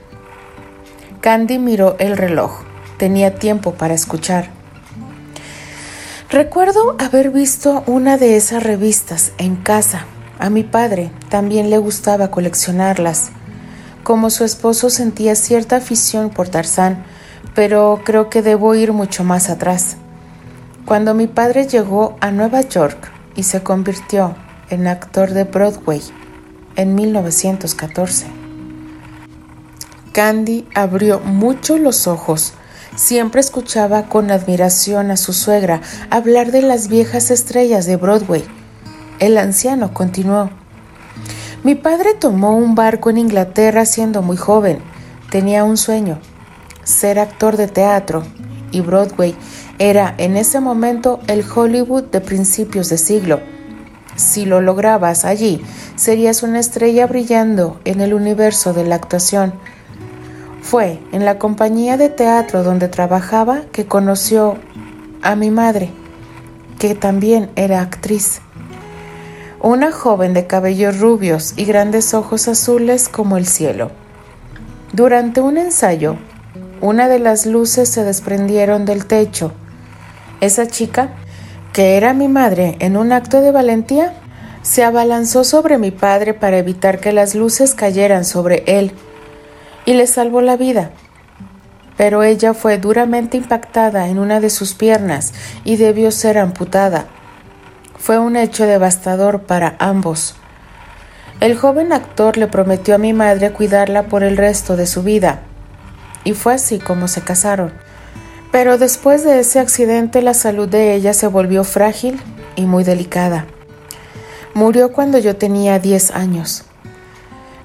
Candy 1.21 1.57
miró 1.57 1.95
el 1.97 2.15
reloj. 2.15 2.61
Tenía 2.99 3.39
tiempo 3.39 3.73
para 3.73 3.95
escuchar. 3.95 4.51
Recuerdo 6.29 6.95
haber 6.99 7.31
visto 7.31 7.81
una 7.87 8.17
de 8.17 8.37
esas 8.37 8.61
revistas 8.61 9.31
en 9.39 9.55
casa. 9.55 10.05
A 10.37 10.51
mi 10.51 10.61
padre 10.61 11.09
también 11.29 11.71
le 11.71 11.79
gustaba 11.79 12.29
coleccionarlas 12.29 13.31
como 14.07 14.29
su 14.29 14.45
esposo 14.45 14.89
sentía 14.89 15.35
cierta 15.35 15.75
afición 15.75 16.29
por 16.29 16.47
Tarzán, 16.47 17.03
pero 17.53 18.03
creo 18.05 18.29
que 18.29 18.41
debo 18.41 18.73
ir 18.73 18.93
mucho 18.93 19.25
más 19.25 19.49
atrás. 19.49 19.97
Cuando 20.85 21.13
mi 21.13 21.27
padre 21.27 21.67
llegó 21.67 22.15
a 22.21 22.31
Nueva 22.31 22.61
York 22.61 23.11
y 23.35 23.43
se 23.43 23.63
convirtió 23.63 24.33
en 24.69 24.87
actor 24.87 25.31
de 25.31 25.43
Broadway, 25.43 26.01
en 26.77 26.95
1914. 26.95 28.27
Candy 30.13 30.65
abrió 30.73 31.19
mucho 31.19 31.77
los 31.77 32.07
ojos. 32.07 32.53
Siempre 32.95 33.41
escuchaba 33.41 34.03
con 34.03 34.31
admiración 34.31 35.11
a 35.11 35.17
su 35.17 35.33
suegra 35.33 35.81
hablar 36.11 36.53
de 36.53 36.61
las 36.61 36.87
viejas 36.87 37.29
estrellas 37.29 37.85
de 37.85 37.97
Broadway. 37.97 38.45
El 39.19 39.37
anciano 39.37 39.93
continuó. 39.93 40.49
Mi 41.67 41.75
padre 41.75 42.13
tomó 42.13 42.55
un 42.55 42.75
barco 42.75 43.09
en 43.09 43.17
Inglaterra 43.17 43.85
siendo 43.85 44.21
muy 44.21 44.37
joven. 44.37 44.79
Tenía 45.29 45.65
un 45.65 45.75
sueño, 45.75 46.17
ser 46.85 47.19
actor 47.19 47.57
de 47.57 47.67
teatro, 47.67 48.23
y 48.71 48.79
Broadway 48.79 49.35
era 49.77 50.15
en 50.17 50.37
ese 50.37 50.61
momento 50.61 51.19
el 51.27 51.43
Hollywood 51.43 52.03
de 52.03 52.21
principios 52.21 52.87
de 52.87 52.97
siglo. 52.97 53.41
Si 54.15 54.45
lo 54.45 54.61
lograbas 54.61 55.25
allí, 55.25 55.61
serías 55.97 56.41
una 56.41 56.59
estrella 56.59 57.05
brillando 57.05 57.81
en 57.83 57.99
el 57.99 58.13
universo 58.13 58.71
de 58.71 58.85
la 58.85 58.95
actuación. 58.95 59.51
Fue 60.61 61.01
en 61.11 61.25
la 61.25 61.37
compañía 61.37 61.97
de 61.97 62.07
teatro 62.07 62.63
donde 62.63 62.87
trabajaba 62.87 63.63
que 63.73 63.87
conoció 63.87 64.55
a 65.21 65.35
mi 65.35 65.51
madre, 65.51 65.91
que 66.79 66.95
también 66.95 67.51
era 67.57 67.81
actriz. 67.81 68.39
Una 69.61 69.91
joven 69.91 70.35
de 70.35 70.45
cabellos 70.45 70.99
rubios 70.99 71.53
y 71.57 71.65
grandes 71.65 72.13
ojos 72.13 72.47
azules 72.47 73.09
como 73.09 73.37
el 73.37 73.47
cielo. 73.47 73.89
Durante 74.93 75.41
un 75.41 75.57
ensayo, 75.57 76.17
una 76.79 77.07
de 77.07 77.17
las 77.17 77.47
luces 77.47 77.89
se 77.89 78.03
desprendieron 78.03 78.85
del 78.85 79.07
techo. 79.07 79.51
Esa 80.41 80.67
chica, 80.67 81.09
que 81.73 81.97
era 81.97 82.13
mi 82.13 82.27
madre 82.27 82.75
en 82.79 82.97
un 82.97 83.11
acto 83.11 83.41
de 83.41 83.51
valentía, 83.51 84.13
se 84.61 84.83
abalanzó 84.83 85.43
sobre 85.43 85.79
mi 85.79 85.89
padre 85.89 86.35
para 86.35 86.59
evitar 86.59 86.99
que 86.99 87.11
las 87.11 87.33
luces 87.33 87.73
cayeran 87.73 88.25
sobre 88.25 88.63
él 88.67 88.91
y 89.85 89.95
le 89.95 90.05
salvó 90.05 90.41
la 90.41 90.55
vida. 90.55 90.91
Pero 91.97 92.21
ella 92.21 92.53
fue 92.53 92.77
duramente 92.77 93.37
impactada 93.37 94.07
en 94.07 94.19
una 94.19 94.39
de 94.39 94.51
sus 94.51 94.75
piernas 94.75 95.33
y 95.63 95.77
debió 95.77 96.11
ser 96.11 96.37
amputada. 96.37 97.07
Fue 98.07 98.19
un 98.19 98.37
hecho 98.37 98.65
devastador 98.65 99.41
para 99.41 99.75
ambos. 99.79 100.35
El 101.41 101.57
joven 101.57 101.91
actor 101.91 102.37
le 102.37 102.47
prometió 102.47 102.95
a 102.95 102.97
mi 102.97 103.11
madre 103.11 103.51
cuidarla 103.51 104.03
por 104.03 104.23
el 104.23 104.37
resto 104.37 104.77
de 104.77 104.87
su 104.87 105.03
vida, 105.03 105.41
y 106.23 106.31
fue 106.31 106.53
así 106.53 106.79
como 106.79 107.09
se 107.09 107.19
casaron. 107.19 107.73
Pero 108.49 108.77
después 108.77 109.25
de 109.25 109.41
ese 109.41 109.59
accidente 109.59 110.21
la 110.21 110.33
salud 110.33 110.69
de 110.69 110.93
ella 110.95 111.13
se 111.13 111.27
volvió 111.27 111.65
frágil 111.65 112.21
y 112.55 112.65
muy 112.65 112.85
delicada. 112.85 113.45
Murió 114.53 114.93
cuando 114.93 115.17
yo 115.17 115.35
tenía 115.35 115.77
10 115.77 116.11
años. 116.11 116.63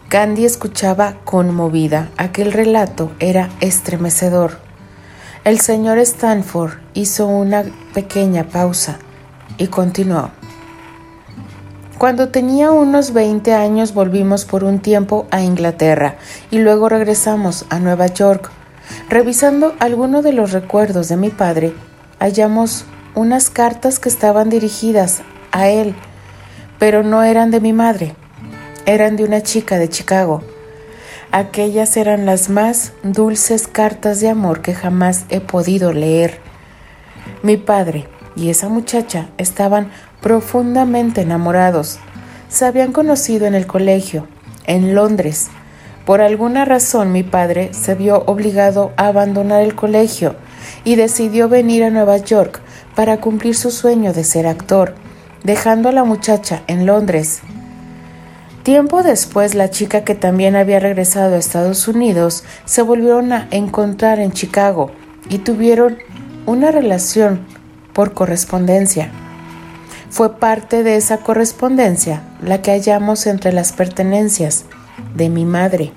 Candy 0.09 0.45
escuchaba 0.45 1.19
conmovida. 1.25 2.09
Aquel 2.17 2.51
relato 2.51 3.13
era 3.21 3.49
estremecedor. 3.61 4.59
El 5.45 5.61
señor 5.61 5.99
Stanford 5.99 6.79
hizo 6.95 7.29
una 7.29 7.65
pequeña 7.95 8.43
pausa 8.49 8.99
y 9.59 9.69
continuó. 9.69 10.31
Cuando 11.99 12.31
tenía 12.31 12.73
unos 12.73 13.13
20 13.13 13.55
años 13.55 13.95
volvimos 13.95 14.45
por 14.45 14.65
un 14.65 14.81
tiempo 14.81 15.27
a 15.31 15.43
Inglaterra 15.43 16.17
y 16.51 16.59
luego 16.59 16.89
regresamos 16.89 17.65
a 17.71 17.79
Nueva 17.79 18.09
York. 18.09 18.51
Revisando 19.09 19.75
algunos 19.79 20.25
de 20.25 20.33
los 20.33 20.51
recuerdos 20.51 21.09
de 21.09 21.17
mi 21.17 21.31
padre, 21.31 21.73
hallamos 22.19 22.87
unas 23.15 23.51
cartas 23.51 24.01
que 24.01 24.09
estaban 24.09 24.51
dirigidas 24.51 25.23
a 25.53 25.69
él, 25.69 25.95
pero 26.81 27.05
no 27.05 27.23
eran 27.23 27.53
de 27.53 27.61
mi 27.61 27.73
madre, 27.73 28.17
eran 28.85 29.15
de 29.15 29.23
una 29.23 29.43
chica 29.43 29.79
de 29.79 29.89
Chicago. 29.89 30.43
Aquellas 31.31 31.97
eran 31.97 32.27
las 32.27 32.51
más 32.51 32.93
dulces 33.05 33.69
cartas 33.69 34.21
de 34.21 34.29
amor 34.29 34.61
que 34.61 34.75
jamás 34.75 35.25
he 35.29 35.41
podido 35.41 35.93
leer. 35.93 36.41
Mi 37.45 37.57
padre 37.57 38.09
y 38.37 38.51
esa 38.51 38.69
muchacha 38.69 39.29
estaban 39.39 39.91
profundamente 40.21 41.23
enamorados. 41.23 41.99
Se 42.49 42.65
habían 42.65 42.93
conocido 42.93 43.47
en 43.47 43.55
el 43.55 43.67
colegio, 43.67 44.27
en 44.67 44.95
Londres. 44.95 45.49
Por 46.05 46.21
alguna 46.21 46.65
razón 46.65 47.13
mi 47.13 47.23
padre 47.23 47.71
se 47.73 47.95
vio 47.95 48.25
obligado 48.27 48.93
a 48.97 49.09
abandonar 49.09 49.63
el 49.63 49.75
colegio 49.75 50.37
y 50.85 50.97
decidió 50.97 51.49
venir 51.49 51.85
a 51.85 51.91
Nueva 51.91 52.17
York 52.19 52.61
para 52.95 53.21
cumplir 53.21 53.55
su 53.55 53.71
sueño 53.71 54.13
de 54.13 54.25
ser 54.25 54.47
actor, 54.47 54.95
dejando 55.45 55.89
a 55.89 55.93
la 55.93 56.05
muchacha 56.05 56.63
en 56.67 56.87
Londres. 56.87 57.43
Tiempo 58.63 59.03
después, 59.03 59.57
la 59.57 59.71
chica 59.71 60.05
que 60.05 60.15
también 60.15 60.55
había 60.55 60.79
regresado 60.79 61.35
a 61.35 61.39
Estados 61.39 61.89
Unidos 61.89 62.45
se 62.65 62.83
volvieron 62.83 63.33
a 63.33 63.49
encontrar 63.51 64.21
en 64.21 64.31
Chicago 64.31 64.93
y 65.29 65.39
tuvieron 65.39 65.99
una 66.47 66.71
relación 66.71 67.45
por 67.93 68.15
correspondencia. 68.15 69.11
Fue 70.11 70.37
parte 70.39 70.83
de 70.83 70.97
esa 70.97 71.19
correspondencia 71.19 72.23
la 72.43 72.61
que 72.61 72.71
hallamos 72.71 73.27
entre 73.27 73.53
las 73.53 73.73
pertenencias 73.73 74.65
de 75.15 75.29
mi 75.29 75.45
madre. 75.45 75.93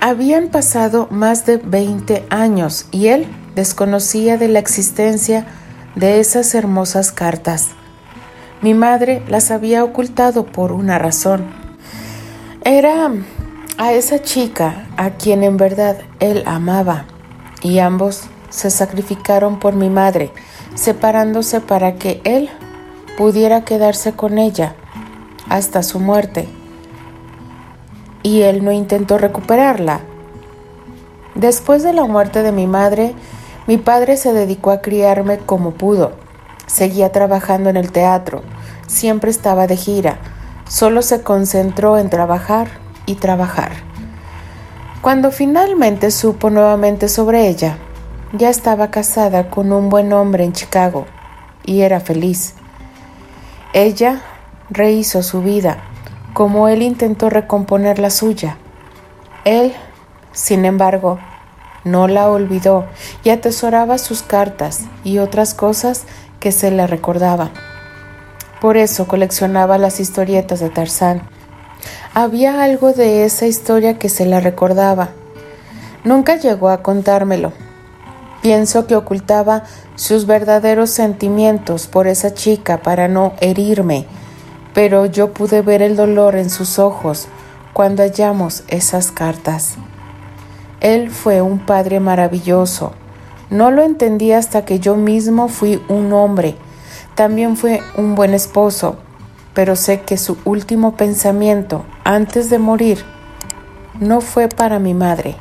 Habían 0.00 0.48
pasado 0.48 1.08
más 1.10 1.46
de 1.46 1.56
20 1.58 2.26
años 2.30 2.86
y 2.90 3.06
él 3.06 3.26
desconocía 3.54 4.36
de 4.36 4.48
la 4.48 4.58
existencia 4.58 5.46
de 5.94 6.20
esas 6.20 6.54
hermosas 6.54 7.12
cartas. 7.12 7.68
Mi 8.60 8.74
madre 8.74 9.22
las 9.28 9.50
había 9.50 9.84
ocultado 9.84 10.44
por 10.46 10.72
una 10.72 10.98
razón. 10.98 11.46
Era 12.64 13.12
a 13.76 13.92
esa 13.92 14.22
chica 14.22 14.86
a 14.96 15.10
quien 15.10 15.42
en 15.42 15.56
verdad 15.56 15.98
él 16.20 16.42
amaba 16.46 17.06
y 17.62 17.78
ambos 17.78 18.28
se 18.54 18.70
sacrificaron 18.70 19.58
por 19.58 19.74
mi 19.74 19.90
madre, 19.90 20.30
separándose 20.76 21.60
para 21.60 21.96
que 21.96 22.20
él 22.22 22.48
pudiera 23.18 23.64
quedarse 23.64 24.12
con 24.12 24.38
ella 24.38 24.76
hasta 25.48 25.82
su 25.82 25.98
muerte. 25.98 26.48
Y 28.22 28.42
él 28.42 28.64
no 28.64 28.70
intentó 28.70 29.18
recuperarla. 29.18 30.02
Después 31.34 31.82
de 31.82 31.94
la 31.94 32.04
muerte 32.04 32.44
de 32.44 32.52
mi 32.52 32.68
madre, 32.68 33.16
mi 33.66 33.76
padre 33.76 34.16
se 34.16 34.32
dedicó 34.32 34.70
a 34.70 34.80
criarme 34.80 35.38
como 35.38 35.72
pudo. 35.72 36.12
Seguía 36.68 37.10
trabajando 37.10 37.70
en 37.70 37.76
el 37.76 37.90
teatro, 37.90 38.42
siempre 38.86 39.32
estaba 39.32 39.66
de 39.66 39.76
gira, 39.76 40.18
solo 40.68 41.02
se 41.02 41.22
concentró 41.22 41.98
en 41.98 42.08
trabajar 42.08 42.68
y 43.04 43.16
trabajar. 43.16 43.72
Cuando 45.02 45.32
finalmente 45.32 46.12
supo 46.12 46.50
nuevamente 46.50 47.08
sobre 47.08 47.48
ella, 47.48 47.78
ya 48.36 48.50
estaba 48.50 48.90
casada 48.90 49.48
con 49.48 49.72
un 49.72 49.88
buen 49.88 50.12
hombre 50.12 50.42
en 50.42 50.52
Chicago 50.52 51.06
y 51.64 51.82
era 51.82 52.00
feliz. 52.00 52.54
Ella 53.72 54.22
rehizo 54.70 55.22
su 55.22 55.40
vida, 55.40 55.78
como 56.32 56.68
él 56.68 56.82
intentó 56.82 57.30
recomponer 57.30 58.00
la 58.00 58.10
suya. 58.10 58.56
Él, 59.44 59.72
sin 60.32 60.64
embargo, 60.64 61.20
no 61.84 62.08
la 62.08 62.28
olvidó 62.28 62.86
y 63.22 63.30
atesoraba 63.30 63.98
sus 63.98 64.22
cartas 64.22 64.80
y 65.04 65.18
otras 65.18 65.54
cosas 65.54 66.04
que 66.40 66.50
se 66.50 66.72
le 66.72 66.88
recordaban. 66.88 67.52
Por 68.60 68.76
eso 68.76 69.06
coleccionaba 69.06 69.78
las 69.78 70.00
historietas 70.00 70.58
de 70.58 70.70
Tarzán. 70.70 71.22
Había 72.14 72.62
algo 72.62 72.92
de 72.92 73.24
esa 73.24 73.46
historia 73.46 73.98
que 73.98 74.08
se 74.08 74.26
la 74.26 74.40
recordaba. 74.40 75.10
Nunca 76.02 76.36
llegó 76.36 76.70
a 76.70 76.82
contármelo, 76.82 77.52
Pienso 78.44 78.86
que 78.86 78.94
ocultaba 78.94 79.62
sus 79.94 80.26
verdaderos 80.26 80.90
sentimientos 80.90 81.86
por 81.86 82.06
esa 82.06 82.34
chica 82.34 82.82
para 82.82 83.08
no 83.08 83.32
herirme, 83.40 84.04
pero 84.74 85.06
yo 85.06 85.32
pude 85.32 85.62
ver 85.62 85.80
el 85.80 85.96
dolor 85.96 86.36
en 86.36 86.50
sus 86.50 86.78
ojos 86.78 87.26
cuando 87.72 88.02
hallamos 88.02 88.62
esas 88.68 89.10
cartas. 89.10 89.76
Él 90.82 91.10
fue 91.10 91.40
un 91.40 91.58
padre 91.58 92.00
maravilloso. 92.00 92.92
No 93.48 93.70
lo 93.70 93.82
entendí 93.82 94.32
hasta 94.32 94.66
que 94.66 94.78
yo 94.78 94.94
mismo 94.94 95.48
fui 95.48 95.82
un 95.88 96.12
hombre. 96.12 96.54
También 97.14 97.56
fue 97.56 97.80
un 97.96 98.14
buen 98.14 98.34
esposo, 98.34 98.96
pero 99.54 99.74
sé 99.74 100.02
que 100.02 100.18
su 100.18 100.36
último 100.44 100.98
pensamiento 100.98 101.86
antes 102.04 102.50
de 102.50 102.58
morir 102.58 103.06
no 104.00 104.20
fue 104.20 104.48
para 104.48 104.78
mi 104.78 104.92
madre 104.92 105.34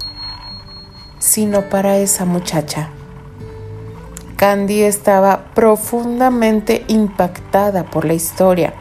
sino 1.24 1.70
para 1.70 1.96
esa 1.98 2.26
muchacha. 2.26 2.90
Candy 4.36 4.82
estaba 4.84 5.46
profundamente 5.54 6.84
impactada 6.90 7.86
por 7.86 8.04
la 8.04 8.14
historia, 8.14 8.74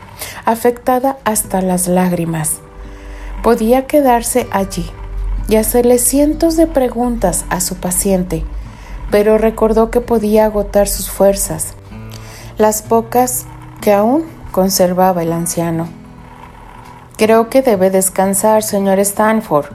afectada 0.45 1.19
hasta 1.23 1.63
las 1.63 1.87
lágrimas. 1.87 2.57
Podía 3.45 3.87
quedarse 3.87 4.49
allí 4.51 4.91
y 5.47 5.55
hacerle 5.55 5.99
cientos 5.99 6.57
de 6.57 6.67
preguntas 6.67 7.45
a 7.49 7.61
su 7.61 7.77
paciente, 7.77 8.43
pero 9.13 9.39
recordó 9.39 9.93
que 9.93 10.01
podía 10.01 10.47
agotar 10.47 10.89
sus 10.89 11.09
fuerzas, 11.11 11.75
las 12.59 12.83
pocas 12.83 13.45
que 13.81 13.93
aún 13.93 14.25
conservaba 14.51 15.23
el 15.23 15.33
anciano 15.33 16.03
Creo 17.23 17.51
que 17.51 17.63
debe 17.63 17.91
descansar, 17.91 18.65
señor 18.65 18.99
Stanford. 18.99 19.67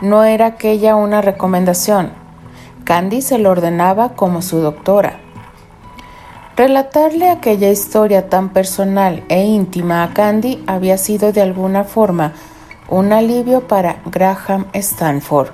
No 0.00 0.24
era 0.24 0.46
aquella 0.46 0.96
una 0.96 1.20
recomendación. 1.20 2.12
Candy 2.84 3.22
se 3.22 3.38
lo 3.38 3.50
ordenaba 3.50 4.10
como 4.10 4.42
su 4.42 4.58
doctora. 4.58 5.20
Relatarle 6.56 7.30
aquella 7.30 7.70
historia 7.70 8.28
tan 8.28 8.50
personal 8.50 9.24
e 9.28 9.44
íntima 9.44 10.04
a 10.04 10.12
Candy 10.12 10.62
había 10.66 10.98
sido 10.98 11.32
de 11.32 11.42
alguna 11.42 11.84
forma 11.84 12.32
un 12.88 13.12
alivio 13.12 13.66
para 13.66 14.02
Graham 14.06 14.66
Stanford, 14.72 15.48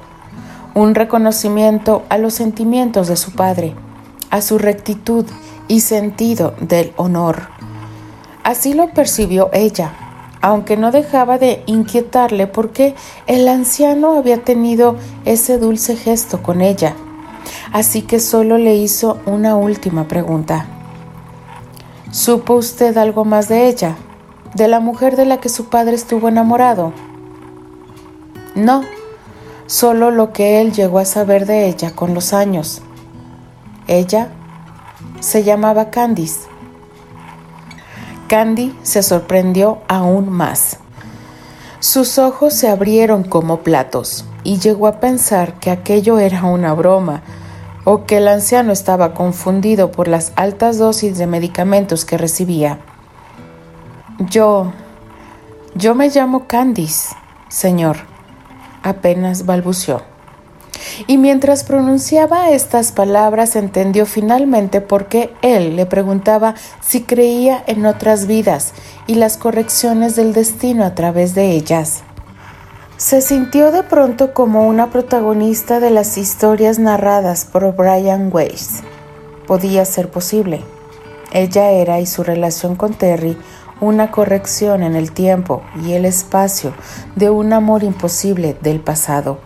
un 0.75 0.95
reconocimiento 0.95 2.03
a 2.09 2.19
los 2.19 2.35
sentimientos 2.35 3.09
de 3.09 3.17
su 3.17 3.33
padre, 3.33 3.75
a 4.31 4.43
su 4.43 4.59
rectitud 4.59 5.25
y 5.69 5.81
sentido 5.81 6.55
del 6.61 6.93
honor. 6.97 7.49
Así 8.43 8.75
lo 8.75 8.89
percibió 8.89 9.49
ella, 9.53 9.93
aunque 10.41 10.77
no 10.77 10.91
dejaba 10.91 11.39
de 11.39 11.63
inquietarle 11.67 12.47
porque 12.47 12.95
el 13.27 13.49
anciano 13.49 14.17
había 14.17 14.43
tenido 14.43 14.97
ese 15.25 15.59
dulce 15.59 15.97
gesto 15.97 16.43
con 16.43 16.61
ella. 16.61 16.95
Así 17.73 18.03
que 18.03 18.21
solo 18.21 18.59
le 18.59 18.75
hizo 18.75 19.19
una 19.27 19.57
última 19.57 20.09
pregunta. 20.09 20.67
¿Supo 22.11 22.55
usted 22.55 22.97
algo 22.97 23.25
más 23.25 23.49
de 23.49 23.69
ella? 23.69 23.97
¿De 24.55 24.67
la 24.67 24.81
mujer 24.81 25.17
de 25.17 25.27
la 25.27 25.39
que 25.39 25.49
su 25.49 25.67
padre 25.67 25.95
estuvo 25.95 26.29
enamorado? 26.29 26.93
No, 28.57 28.83
solo 29.67 30.11
lo 30.11 30.33
que 30.33 30.61
él 30.61 30.73
llegó 30.73 30.99
a 30.99 31.05
saber 31.05 31.47
de 31.47 31.69
ella 31.69 31.95
con 31.95 32.15
los 32.15 32.33
años. 32.33 32.83
Ella 33.87 34.31
se 35.21 35.45
llamaba 35.45 35.91
Candice. 35.91 36.50
Candy 38.31 38.79
se 38.85 39.03
sorprendió 39.03 39.79
aún 39.89 40.29
más. 40.29 40.79
Sus 41.81 42.17
ojos 42.17 42.55
se 42.55 42.69
abrieron 42.69 43.25
como 43.25 43.65
platos 43.65 44.25
y 44.45 44.61
llegó 44.61 44.87
a 44.87 45.01
pensar 45.01 45.55
que 45.55 45.73
aquello 45.73 46.21
era 46.21 46.45
una 46.45 46.73
broma 46.73 47.23
o 47.83 48.07
que 48.07 48.19
el 48.19 48.29
anciano 48.29 48.71
estaba 48.71 49.15
confundido 49.15 49.91
por 49.91 50.07
las 50.07 50.33
altas 50.37 50.79
dosis 50.79 51.19
de 51.19 51.27
medicamentos 51.27 52.05
que 52.05 52.19
recibía. 52.19 52.79
Yo... 54.21 54.73
yo 55.75 55.97
me 55.97 56.09
llamo 56.09 56.47
Candice, 56.47 57.17
señor, 57.49 57.97
apenas 58.85 59.45
balbuceó. 59.45 60.10
Y 61.07 61.19
mientras 61.19 61.65
pronunciaba 61.65 62.51
estas 62.51 62.93
palabras 62.93 63.57
entendió 63.57 64.07
finalmente 64.07 64.81
por 64.81 65.07
qué 65.07 65.33
él 65.43 65.77
le 65.77 65.87
preguntaba 65.87 66.55
si 66.81 67.03
creía 67.03 67.63
en 67.67 67.87
otras 67.87 68.27
vidas 68.27 68.73
y 69.07 69.15
las 69.15 69.37
correcciones 69.37 70.17
del 70.17 70.33
destino 70.33 70.85
a 70.85 70.95
través 70.95 71.35
de 71.35 71.51
ellas. 71.53 72.03
Se 72.97 73.23
sintió 73.23 73.73
de 73.73 73.83
pronto 73.83 74.35
como 74.35 74.67
una 74.69 74.91
protagonista 74.91 75.81
de 75.81 75.91
las 75.91 76.19
historias 76.19 76.79
narradas 76.79 77.47
por 77.47 77.75
Brian 77.75 78.31
Weiss. 78.33 78.83
Podía 79.47 79.85
ser 79.85 80.11
posible. 80.11 80.63
Ella 81.33 81.71
era 81.71 82.01
y 82.01 82.07
su 82.07 82.23
relación 82.23 82.77
con 82.77 82.95
Terry 82.95 83.37
una 83.81 84.11
corrección 84.11 84.83
en 84.83 84.95
el 84.95 85.13
tiempo 85.13 85.63
y 85.83 85.93
el 85.93 86.05
espacio 86.05 86.75
de 87.17 87.31
un 87.31 87.53
amor 87.53 87.83
imposible 87.83 88.57
del 88.61 88.81
pasado. 88.81 89.39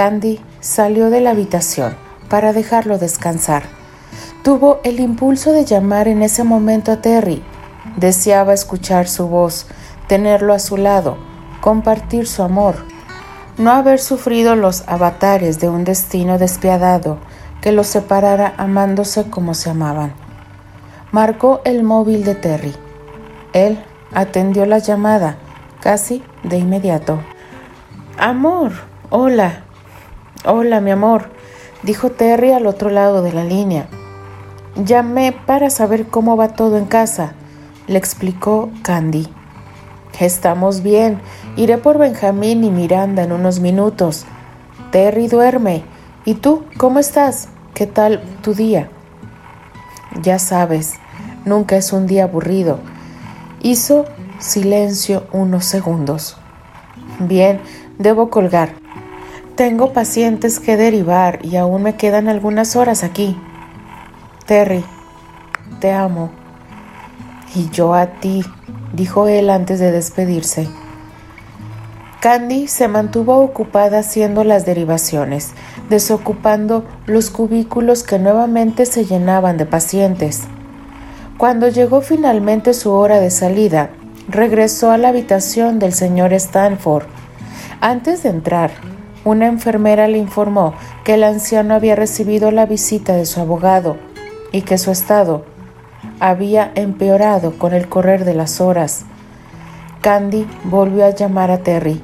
Candy 0.00 0.40
salió 0.60 1.10
de 1.10 1.20
la 1.20 1.32
habitación 1.32 1.94
para 2.30 2.54
dejarlo 2.54 2.96
descansar. 2.96 3.64
Tuvo 4.42 4.80
el 4.82 4.98
impulso 4.98 5.52
de 5.52 5.66
llamar 5.66 6.08
en 6.08 6.22
ese 6.22 6.42
momento 6.42 6.90
a 6.90 7.02
Terry. 7.02 7.42
Deseaba 7.96 8.54
escuchar 8.54 9.08
su 9.08 9.28
voz, 9.28 9.66
tenerlo 10.08 10.54
a 10.54 10.58
su 10.58 10.78
lado 10.78 11.18
compartir 11.60 12.26
su 12.26 12.42
amor, 12.42 12.76
no 13.58 13.72
haber 13.72 13.98
sufrido 13.98 14.56
los 14.56 14.88
avatares 14.88 15.60
de 15.60 15.68
un 15.68 15.84
destino 15.84 16.38
despiadado 16.38 17.18
que 17.60 17.70
los 17.70 17.86
separara 17.86 18.54
amándose 18.56 19.28
como 19.28 19.52
se 19.52 19.68
amaban. 19.68 20.14
Marcó 21.12 21.60
el 21.66 21.82
móvil 21.82 22.24
de 22.24 22.36
Terry. 22.36 22.74
Él 23.52 23.78
atendió 24.14 24.64
la 24.64 24.78
llamada 24.78 25.36
casi 25.82 26.22
de 26.42 26.56
inmediato. 26.56 27.20
Amor, 28.16 28.72
hola. 29.10 29.64
Hola, 30.46 30.80
mi 30.80 30.90
amor, 30.90 31.28
dijo 31.82 32.10
Terry 32.10 32.52
al 32.52 32.66
otro 32.66 32.88
lado 32.88 33.22
de 33.22 33.30
la 33.30 33.44
línea. 33.44 33.88
Llamé 34.74 35.32
para 35.32 35.68
saber 35.68 36.06
cómo 36.06 36.34
va 36.34 36.54
todo 36.54 36.78
en 36.78 36.86
casa, 36.86 37.34
le 37.86 37.98
explicó 37.98 38.70
Candy. 38.82 39.28
Estamos 40.18 40.82
bien. 40.82 41.20
Iré 41.56 41.76
por 41.76 41.98
Benjamín 41.98 42.64
y 42.64 42.70
Miranda 42.70 43.22
en 43.22 43.32
unos 43.32 43.60
minutos. 43.60 44.24
Terry 44.90 45.28
duerme. 45.28 45.82
¿Y 46.24 46.34
tú? 46.34 46.64
¿Cómo 46.78 46.98
estás? 47.00 47.48
¿Qué 47.74 47.86
tal 47.86 48.22
tu 48.42 48.54
día? 48.54 48.90
Ya 50.22 50.38
sabes, 50.38 50.94
nunca 51.44 51.76
es 51.76 51.92
un 51.92 52.06
día 52.06 52.24
aburrido. 52.24 52.80
Hizo 53.60 54.06
silencio 54.38 55.26
unos 55.32 55.66
segundos. 55.66 56.38
Bien, 57.18 57.60
debo 57.98 58.30
colgar. 58.30 58.70
Tengo 59.60 59.92
pacientes 59.92 60.58
que 60.58 60.78
derivar 60.78 61.40
y 61.44 61.56
aún 61.56 61.82
me 61.82 61.94
quedan 61.96 62.28
algunas 62.28 62.76
horas 62.76 63.04
aquí. 63.04 63.36
Terry, 64.46 64.82
te 65.80 65.92
amo. 65.92 66.30
Y 67.54 67.68
yo 67.68 67.92
a 67.92 68.06
ti, 68.06 68.42
dijo 68.94 69.28
él 69.28 69.50
antes 69.50 69.78
de 69.78 69.92
despedirse. 69.92 70.66
Candy 72.20 72.68
se 72.68 72.88
mantuvo 72.88 73.36
ocupada 73.36 73.98
haciendo 73.98 74.44
las 74.44 74.64
derivaciones, 74.64 75.50
desocupando 75.90 76.86
los 77.04 77.28
cubículos 77.28 78.02
que 78.02 78.18
nuevamente 78.18 78.86
se 78.86 79.04
llenaban 79.04 79.58
de 79.58 79.66
pacientes. 79.66 80.44
Cuando 81.36 81.68
llegó 81.68 82.00
finalmente 82.00 82.72
su 82.72 82.92
hora 82.92 83.20
de 83.20 83.30
salida, 83.30 83.90
regresó 84.26 84.90
a 84.90 84.96
la 84.96 85.08
habitación 85.08 85.78
del 85.78 85.92
señor 85.92 86.32
Stanford. 86.32 87.04
Antes 87.82 88.22
de 88.22 88.30
entrar, 88.30 88.70
una 89.24 89.46
enfermera 89.46 90.08
le 90.08 90.18
informó 90.18 90.74
que 91.04 91.14
el 91.14 91.24
anciano 91.24 91.74
había 91.74 91.94
recibido 91.94 92.50
la 92.50 92.66
visita 92.66 93.14
de 93.14 93.26
su 93.26 93.40
abogado 93.40 93.96
y 94.52 94.62
que 94.62 94.78
su 94.78 94.90
estado 94.90 95.44
había 96.20 96.72
empeorado 96.74 97.58
con 97.58 97.74
el 97.74 97.88
correr 97.88 98.24
de 98.24 98.34
las 98.34 98.60
horas. 98.60 99.04
Candy 100.00 100.46
volvió 100.64 101.04
a 101.04 101.10
llamar 101.10 101.50
a 101.50 101.58
Terry, 101.58 102.02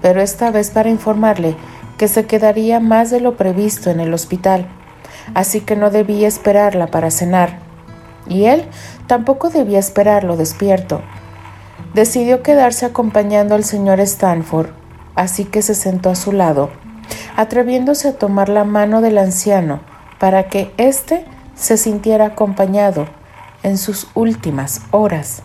pero 0.00 0.20
esta 0.20 0.50
vez 0.50 0.70
para 0.70 0.90
informarle 0.90 1.56
que 1.98 2.08
se 2.08 2.26
quedaría 2.26 2.80
más 2.80 3.10
de 3.10 3.20
lo 3.20 3.36
previsto 3.36 3.90
en 3.90 4.00
el 4.00 4.14
hospital, 4.14 4.66
así 5.34 5.60
que 5.60 5.76
no 5.76 5.90
debía 5.90 6.28
esperarla 6.28 6.86
para 6.86 7.10
cenar. 7.10 7.58
Y 8.28 8.44
él 8.44 8.64
tampoco 9.08 9.50
debía 9.50 9.80
esperarlo 9.80 10.36
despierto. 10.36 11.00
Decidió 11.94 12.42
quedarse 12.42 12.86
acompañando 12.86 13.54
al 13.54 13.64
señor 13.64 14.00
Stanford, 14.00 14.70
así 15.14 15.44
que 15.44 15.62
se 15.62 15.74
sentó 15.74 16.10
a 16.10 16.14
su 16.14 16.32
lado, 16.32 16.70
atreviéndose 17.36 18.08
a 18.08 18.18
tomar 18.18 18.48
la 18.48 18.64
mano 18.64 19.00
del 19.00 19.18
anciano 19.18 19.80
para 20.18 20.44
que 20.48 20.72
éste 20.76 21.24
se 21.54 21.76
sintiera 21.76 22.26
acompañado 22.26 23.06
en 23.62 23.78
sus 23.78 24.08
últimas 24.14 24.82
horas. 24.90 25.42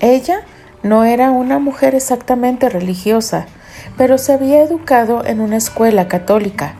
Ella 0.00 0.42
no 0.82 1.04
era 1.04 1.30
una 1.30 1.58
mujer 1.58 1.94
exactamente 1.94 2.68
religiosa, 2.68 3.46
pero 3.96 4.18
se 4.18 4.32
había 4.32 4.62
educado 4.62 5.24
en 5.24 5.40
una 5.40 5.56
escuela 5.56 6.08
católica 6.08 6.74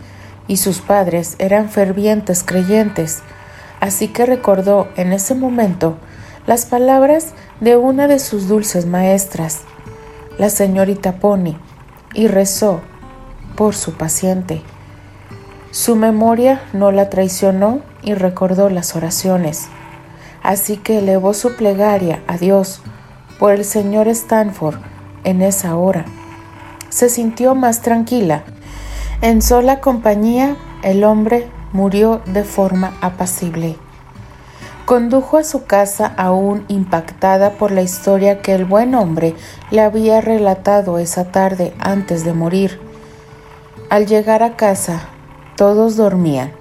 y 0.49 0.57
sus 0.57 0.81
padres 0.81 1.37
eran 1.39 1.71
fervientes 1.71 2.43
creyentes, 2.43 3.23
así 3.81 4.09
que 4.09 4.27
recordó 4.27 4.89
en 4.97 5.13
ese 5.13 5.35
momento 5.35 5.97
las 6.47 6.67
palabras 6.67 7.29
de 7.61 7.77
una 7.77 8.09
de 8.09 8.19
sus 8.19 8.49
dulces 8.49 8.87
maestras, 8.87 9.61
la 10.43 10.51
señorita 10.51 11.13
Pony, 11.13 11.57
y 12.13 12.27
rezó 12.27 12.81
por 13.57 13.75
su 13.75 13.95
paciente. 13.95 14.61
Su 15.71 15.97
memoria 15.97 16.63
no 16.75 16.93
la 16.93 17.09
traicionó 17.09 17.81
y 18.03 18.13
recordó 18.15 18.69
las 18.69 18.95
oraciones 18.95 19.71
así 20.43 20.77
que 20.77 20.99
elevó 20.99 21.35
su 21.35 21.57
plegaria 21.57 22.23
a 22.27 22.37
Dios 22.37 22.81
por 23.39 23.53
el 23.53 23.65
señor 23.65 24.09
Stanford 24.09 24.77
en 25.25 25.43
esa 25.43 25.77
hora. 25.77 26.05
Se 26.89 27.09
sintió 27.09 27.55
más 27.55 27.81
tranquila. 27.81 28.43
En 29.21 29.41
sola 29.41 29.81
compañía, 29.81 30.57
el 30.83 31.05
hombre 31.05 31.49
murió 31.73 32.21
de 32.27 32.45
forma 32.45 32.97
apacible. 33.01 33.77
Condujo 34.85 35.39
a 35.39 35.45
su 35.45 35.65
casa 35.65 36.13
aún 36.17 36.65
impactada 36.69 37.53
por 37.53 37.71
la 37.71 37.83
historia 37.83 38.43
que 38.43 38.55
el 38.55 38.65
buen 38.65 38.95
hombre 38.95 39.35
le 39.71 39.81
había 39.81 40.21
relatado 40.21 40.99
esa 40.99 41.25
tarde 41.33 41.73
antes 41.79 42.25
de 42.25 42.33
morir. 42.33 42.81
Al 43.91 44.07
llegar 44.07 44.43
a 44.43 44.57
casa, 44.57 45.09
todos 45.57 45.97
dormían. 45.97 46.53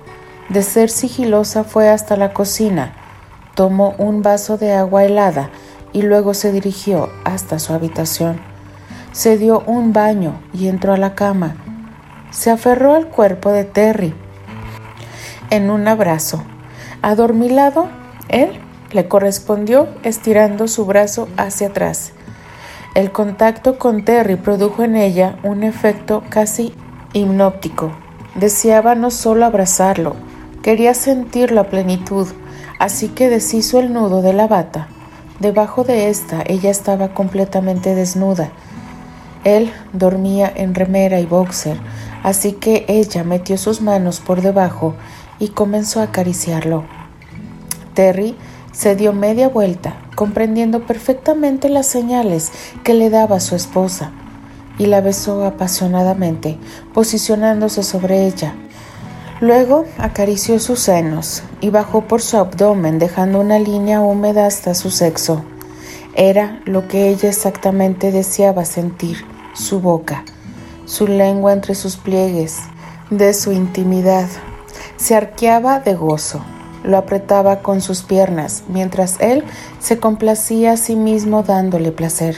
De 0.49 0.63
ser 0.63 0.89
sigilosa 0.89 1.63
fue 1.63 1.89
hasta 1.89 2.15
la 2.17 2.33
cocina 2.33 2.93
tomó 3.55 3.93
un 3.97 4.21
vaso 4.21 4.57
de 4.57 4.73
agua 4.73 5.03
helada 5.03 5.49
y 5.93 6.01
luego 6.01 6.33
se 6.33 6.51
dirigió 6.51 7.09
hasta 7.25 7.59
su 7.59 7.73
habitación. 7.73 8.39
Se 9.11 9.37
dio 9.37 9.61
un 9.65 9.93
baño 9.93 10.41
y 10.53 10.67
entró 10.67 10.93
a 10.93 10.97
la 10.97 11.15
cama. 11.15 11.55
Se 12.31 12.49
aferró 12.49 12.95
al 12.95 13.07
cuerpo 13.07 13.51
de 13.51 13.65
Terry 13.65 14.13
en 15.49 15.69
un 15.69 15.87
abrazo. 15.87 16.43
Adormilado, 17.01 17.89
él 18.31 18.59
le 18.91 19.07
correspondió 19.07 19.87
estirando 20.03 20.67
su 20.67 20.85
brazo 20.85 21.27
hacia 21.37 21.67
atrás. 21.67 22.13
El 22.93 23.11
contacto 23.11 23.77
con 23.77 24.03
Terry 24.03 24.35
produjo 24.35 24.83
en 24.83 24.95
ella 24.95 25.37
un 25.43 25.63
efecto 25.63 26.23
casi 26.29 26.73
hipnóptico. 27.13 27.91
Deseaba 28.35 28.95
no 28.95 29.11
solo 29.11 29.45
abrazarlo, 29.45 30.15
quería 30.61 30.93
sentir 30.93 31.51
la 31.51 31.65
plenitud, 31.65 32.27
así 32.79 33.09
que 33.09 33.29
deshizo 33.29 33.79
el 33.79 33.93
nudo 33.93 34.21
de 34.21 34.33
la 34.33 34.47
bata. 34.47 34.87
Debajo 35.39 35.83
de 35.83 36.09
esta 36.09 36.43
ella 36.45 36.69
estaba 36.69 37.13
completamente 37.13 37.95
desnuda. 37.95 38.51
Él 39.43 39.71
dormía 39.93 40.51
en 40.53 40.75
remera 40.75 41.19
y 41.19 41.25
boxer, 41.25 41.77
así 42.23 42.53
que 42.53 42.85
ella 42.87 43.23
metió 43.23 43.57
sus 43.57 43.81
manos 43.81 44.19
por 44.19 44.41
debajo 44.41 44.93
y 45.39 45.49
comenzó 45.49 45.99
a 45.99 46.03
acariciarlo. 46.03 47.00
Terry 47.93 48.35
se 48.71 48.95
dio 48.95 49.13
media 49.13 49.49
vuelta, 49.49 49.95
comprendiendo 50.15 50.85
perfectamente 50.85 51.69
las 51.69 51.87
señales 51.87 52.51
que 52.83 52.93
le 52.93 53.09
daba 53.09 53.39
su 53.39 53.55
esposa, 53.55 54.11
y 54.77 54.85
la 54.85 55.01
besó 55.01 55.43
apasionadamente, 55.45 56.57
posicionándose 56.93 57.83
sobre 57.83 58.25
ella. 58.25 58.55
Luego 59.41 59.85
acarició 59.97 60.59
sus 60.59 60.79
senos 60.79 61.43
y 61.59 61.69
bajó 61.69 62.01
por 62.01 62.21
su 62.21 62.37
abdomen, 62.37 62.97
dejando 62.99 63.39
una 63.39 63.59
línea 63.59 64.01
húmeda 64.01 64.45
hasta 64.45 64.73
su 64.73 64.89
sexo. 64.89 65.43
Era 66.15 66.61
lo 66.65 66.87
que 66.87 67.09
ella 67.09 67.29
exactamente 67.29 68.11
deseaba 68.11 68.65
sentir, 68.65 69.25
su 69.53 69.79
boca, 69.79 70.23
su 70.85 71.07
lengua 71.07 71.53
entre 71.53 71.75
sus 71.75 71.97
pliegues, 71.97 72.59
de 73.09 73.33
su 73.33 73.51
intimidad. 73.51 74.27
Se 74.97 75.15
arqueaba 75.15 75.79
de 75.79 75.95
gozo 75.95 76.41
lo 76.83 76.97
apretaba 76.97 77.59
con 77.59 77.81
sus 77.81 78.01
piernas, 78.03 78.63
mientras 78.67 79.19
él 79.19 79.43
se 79.79 79.99
complacía 79.99 80.73
a 80.73 80.77
sí 80.77 80.95
mismo 80.95 81.43
dándole 81.43 81.91
placer. 81.91 82.37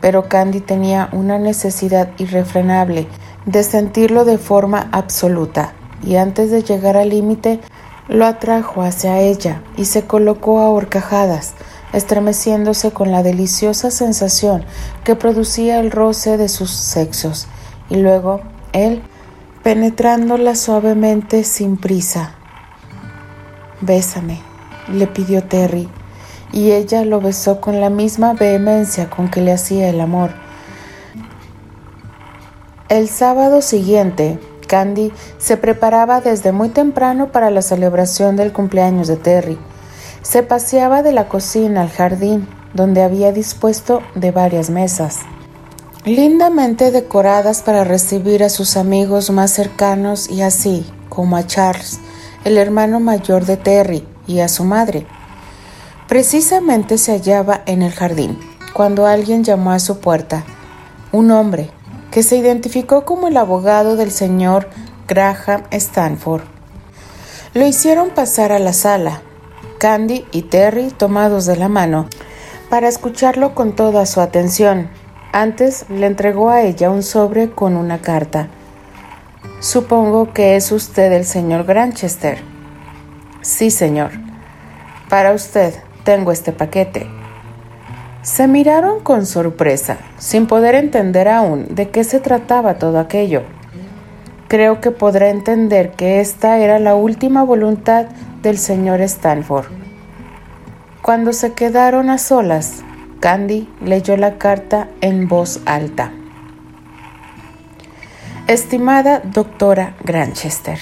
Pero 0.00 0.28
Candy 0.28 0.60
tenía 0.60 1.08
una 1.12 1.38
necesidad 1.38 2.10
irrefrenable 2.18 3.06
de 3.46 3.62
sentirlo 3.62 4.24
de 4.24 4.38
forma 4.38 4.88
absoluta, 4.92 5.72
y 6.02 6.16
antes 6.16 6.50
de 6.50 6.62
llegar 6.62 6.96
al 6.96 7.10
límite, 7.10 7.60
lo 8.08 8.26
atrajo 8.26 8.82
hacia 8.82 9.20
ella 9.20 9.62
y 9.76 9.86
se 9.86 10.02
colocó 10.02 10.60
a 10.60 10.68
horcajadas, 10.68 11.54
estremeciéndose 11.92 12.90
con 12.90 13.10
la 13.10 13.22
deliciosa 13.22 13.90
sensación 13.90 14.64
que 15.04 15.16
producía 15.16 15.78
el 15.80 15.90
roce 15.90 16.36
de 16.36 16.48
sus 16.48 16.70
sexos, 16.70 17.46
y 17.88 17.96
luego 17.96 18.40
él 18.72 19.02
penetrándola 19.62 20.54
suavemente 20.54 21.44
sin 21.44 21.78
prisa, 21.78 22.34
Bésame, 23.80 24.40
le 24.92 25.06
pidió 25.06 25.42
Terry, 25.44 25.88
y 26.52 26.70
ella 26.70 27.04
lo 27.04 27.20
besó 27.20 27.60
con 27.60 27.80
la 27.80 27.90
misma 27.90 28.32
vehemencia 28.32 29.10
con 29.10 29.30
que 29.30 29.40
le 29.40 29.52
hacía 29.52 29.88
el 29.88 30.00
amor. 30.00 30.30
El 32.88 33.08
sábado 33.08 33.62
siguiente, 33.62 34.38
Candy 34.68 35.12
se 35.38 35.56
preparaba 35.56 36.20
desde 36.20 36.52
muy 36.52 36.68
temprano 36.68 37.32
para 37.32 37.50
la 37.50 37.62
celebración 37.62 38.36
del 38.36 38.52
cumpleaños 38.52 39.08
de 39.08 39.16
Terry. 39.16 39.58
Se 40.22 40.42
paseaba 40.42 41.02
de 41.02 41.12
la 41.12 41.28
cocina 41.28 41.82
al 41.82 41.90
jardín, 41.90 42.46
donde 42.72 43.02
había 43.02 43.32
dispuesto 43.32 44.02
de 44.14 44.32
varias 44.32 44.70
mesas, 44.70 45.20
lindamente 46.04 46.90
decoradas 46.90 47.62
para 47.62 47.84
recibir 47.84 48.42
a 48.42 48.48
sus 48.48 48.76
amigos 48.76 49.30
más 49.30 49.50
cercanos 49.50 50.28
y 50.28 50.42
así, 50.42 50.86
como 51.08 51.36
a 51.36 51.46
Charles, 51.46 52.00
el 52.44 52.58
hermano 52.58 53.00
mayor 53.00 53.44
de 53.46 53.56
Terry, 53.56 54.06
y 54.26 54.40
a 54.40 54.48
su 54.48 54.64
madre. 54.64 55.06
Precisamente 56.08 56.98
se 56.98 57.12
hallaba 57.12 57.62
en 57.66 57.82
el 57.82 57.92
jardín 57.92 58.38
cuando 58.72 59.06
alguien 59.06 59.44
llamó 59.44 59.70
a 59.70 59.78
su 59.78 60.00
puerta, 60.00 60.44
un 61.12 61.30
hombre 61.30 61.70
que 62.10 62.22
se 62.22 62.36
identificó 62.36 63.04
como 63.04 63.28
el 63.28 63.36
abogado 63.36 63.96
del 63.96 64.10
señor 64.10 64.68
Graham 65.06 65.62
Stanford. 65.70 66.42
Lo 67.54 67.66
hicieron 67.66 68.10
pasar 68.10 68.52
a 68.52 68.58
la 68.58 68.72
sala, 68.72 69.22
Candy 69.78 70.24
y 70.32 70.42
Terry 70.42 70.90
tomados 70.90 71.46
de 71.46 71.56
la 71.56 71.68
mano, 71.68 72.08
para 72.68 72.88
escucharlo 72.88 73.54
con 73.54 73.76
toda 73.76 74.06
su 74.06 74.20
atención. 74.20 74.88
Antes 75.32 75.86
le 75.88 76.06
entregó 76.06 76.50
a 76.50 76.62
ella 76.62 76.90
un 76.90 77.02
sobre 77.02 77.50
con 77.50 77.76
una 77.76 78.00
carta. 78.00 78.48
Supongo 79.64 80.34
que 80.34 80.56
es 80.56 80.70
usted 80.72 81.10
el 81.10 81.24
señor 81.24 81.64
Granchester. 81.64 82.36
Sí, 83.40 83.70
señor. 83.70 84.10
Para 85.08 85.32
usted 85.32 85.72
tengo 86.04 86.32
este 86.32 86.52
paquete. 86.52 87.06
Se 88.20 88.46
miraron 88.46 89.00
con 89.00 89.24
sorpresa, 89.24 89.96
sin 90.18 90.46
poder 90.46 90.74
entender 90.74 91.28
aún 91.28 91.74
de 91.74 91.88
qué 91.88 92.04
se 92.04 92.20
trataba 92.20 92.74
todo 92.74 92.98
aquello. 92.98 93.40
Creo 94.48 94.82
que 94.82 94.90
podrá 94.90 95.30
entender 95.30 95.92
que 95.92 96.20
esta 96.20 96.58
era 96.58 96.78
la 96.78 96.94
última 96.94 97.42
voluntad 97.42 98.04
del 98.42 98.58
señor 98.58 99.00
Stanford. 99.00 99.68
Cuando 101.00 101.32
se 101.32 101.54
quedaron 101.54 102.10
a 102.10 102.18
solas, 102.18 102.82
Candy 103.18 103.66
leyó 103.82 104.18
la 104.18 104.36
carta 104.36 104.88
en 105.00 105.26
voz 105.26 105.62
alta. 105.64 106.12
Estimada 108.46 109.20
doctora 109.20 109.96
Granchester, 110.04 110.78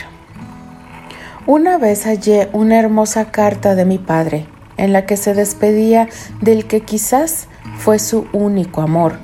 una 1.47 1.79
vez 1.79 2.07
hallé 2.07 2.49
una 2.53 2.77
hermosa 2.77 3.31
carta 3.31 3.77
de 3.77 3.85
mi 3.85 3.99
padre 3.99 4.49
en 4.77 4.93
la 4.93 5.07
que 5.07 5.17
se 5.17 5.33
despedía 5.33 6.09
del 6.41 6.67
que 6.67 6.81
quizás 6.81 7.47
fue 7.79 8.01
su 8.01 8.27
único 8.33 8.81
amor. 8.83 9.21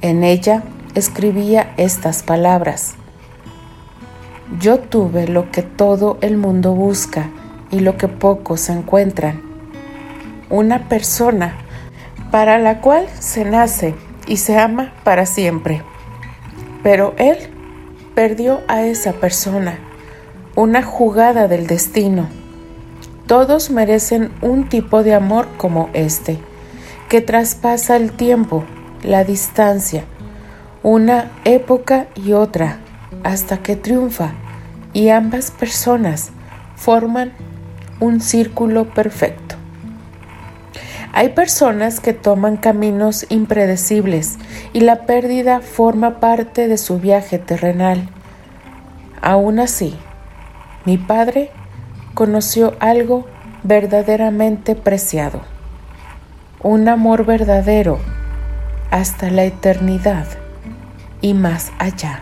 En 0.00 0.24
ella 0.24 0.64
escribía 0.96 1.72
estas 1.76 2.24
palabras. 2.24 2.96
Yo 4.58 4.80
tuve 4.80 5.28
lo 5.28 5.52
que 5.52 5.62
todo 5.62 6.18
el 6.22 6.38
mundo 6.38 6.74
busca 6.74 7.30
y 7.70 7.78
lo 7.78 7.96
que 7.96 8.08
pocos 8.08 8.68
encuentran. 8.68 9.42
Una 10.48 10.88
persona 10.88 11.54
para 12.32 12.58
la 12.58 12.80
cual 12.80 13.06
se 13.20 13.44
nace 13.44 13.94
y 14.26 14.38
se 14.38 14.58
ama 14.58 14.92
para 15.04 15.24
siempre. 15.24 15.84
Pero 16.82 17.14
él 17.16 17.36
perdió 18.20 18.60
a 18.68 18.82
esa 18.82 19.14
persona, 19.14 19.78
una 20.54 20.82
jugada 20.82 21.48
del 21.48 21.66
destino. 21.66 22.28
Todos 23.26 23.70
merecen 23.70 24.30
un 24.42 24.68
tipo 24.68 25.02
de 25.02 25.14
amor 25.14 25.48
como 25.56 25.88
este, 25.94 26.38
que 27.08 27.22
traspasa 27.22 27.96
el 27.96 28.12
tiempo, 28.12 28.62
la 29.02 29.24
distancia, 29.24 30.04
una 30.82 31.30
época 31.46 32.08
y 32.14 32.32
otra, 32.32 32.80
hasta 33.24 33.62
que 33.62 33.74
triunfa 33.74 34.32
y 34.92 35.08
ambas 35.08 35.50
personas 35.50 36.28
forman 36.76 37.32
un 38.00 38.20
círculo 38.20 38.90
perfecto. 38.92 39.59
Hay 41.12 41.30
personas 41.30 41.98
que 41.98 42.12
toman 42.12 42.56
caminos 42.56 43.26
impredecibles 43.30 44.38
y 44.72 44.80
la 44.80 45.06
pérdida 45.06 45.60
forma 45.60 46.20
parte 46.20 46.68
de 46.68 46.78
su 46.78 47.00
viaje 47.00 47.38
terrenal. 47.38 48.08
Aún 49.20 49.58
así, 49.58 49.96
mi 50.84 50.98
padre 50.98 51.50
conoció 52.14 52.74
algo 52.78 53.26
verdaderamente 53.64 54.74
preciado, 54.76 55.40
un 56.62 56.88
amor 56.88 57.26
verdadero 57.26 57.98
hasta 58.90 59.30
la 59.30 59.44
eternidad 59.44 60.26
y 61.20 61.34
más 61.34 61.72
allá. 61.78 62.20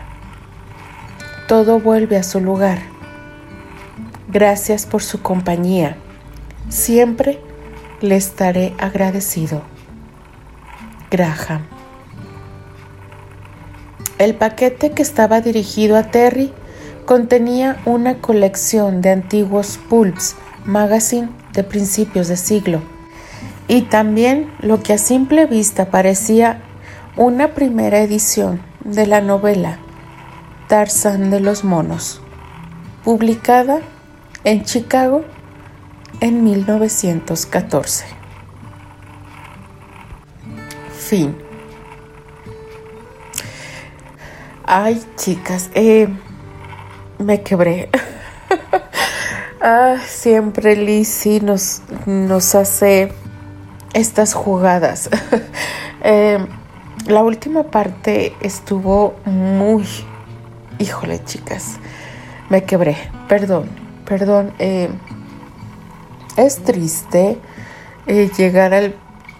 Todo 1.47 1.79
vuelve 1.79 2.17
a 2.17 2.23
su 2.23 2.39
lugar. 2.39 2.79
Gracias 4.27 4.85
por 4.85 5.01
su 5.01 5.21
compañía. 5.21 5.95
Siempre 6.69 7.39
le 8.01 8.15
estaré 8.15 8.73
agradecido. 8.77 9.61
Graham. 11.11 11.65
El 14.17 14.35
paquete 14.35 14.91
que 14.91 15.01
estaba 15.01 15.41
dirigido 15.41 15.97
a 15.97 16.03
Terry 16.03 16.53
contenía 17.05 17.81
una 17.85 18.19
colección 18.19 19.01
de 19.01 19.11
antiguos 19.11 19.79
pulps 19.89 20.35
magazine 20.65 21.29
de 21.53 21.63
principios 21.63 22.27
de 22.27 22.37
siglo 22.37 22.81
y 23.67 23.83
también 23.83 24.51
lo 24.59 24.81
que 24.81 24.93
a 24.93 24.97
simple 24.97 25.45
vista 25.45 25.89
parecía 25.89 26.61
una 27.15 27.49
primera 27.49 27.99
edición 28.01 28.61
de 28.83 29.07
la 29.07 29.21
novela 29.21 29.79
Tarzán 30.67 31.31
de 31.31 31.39
los 31.39 31.63
Monos, 31.63 32.21
publicada 33.03 33.79
en 34.43 34.63
Chicago 34.63 35.23
en 36.21 36.43
1914. 36.43 38.19
fin. 41.09 41.35
Ay, 44.63 45.03
chicas, 45.15 45.71
eh, 45.73 46.07
me 47.17 47.41
quebré. 47.41 47.89
ah, 49.61 49.95
siempre 50.05 50.75
Lizzie 50.75 51.41
nos, 51.41 51.81
nos 52.05 52.53
hace 52.53 53.11
estas 53.93 54.33
jugadas. 54.33 55.09
Eh, 56.01 56.39
la 57.07 57.23
última 57.23 57.63
parte 57.63 58.33
estuvo 58.39 59.15
muy... 59.25 59.83
Híjole, 60.77 61.21
chicas, 61.25 61.75
me 62.47 62.63
quebré. 62.63 62.95
Perdón, 63.27 63.69
perdón. 64.05 64.53
Eh, 64.59 64.87
es 66.41 66.63
triste 66.63 67.37
eh, 68.07 68.29
llegar 68.37 68.73
al, 68.73 68.95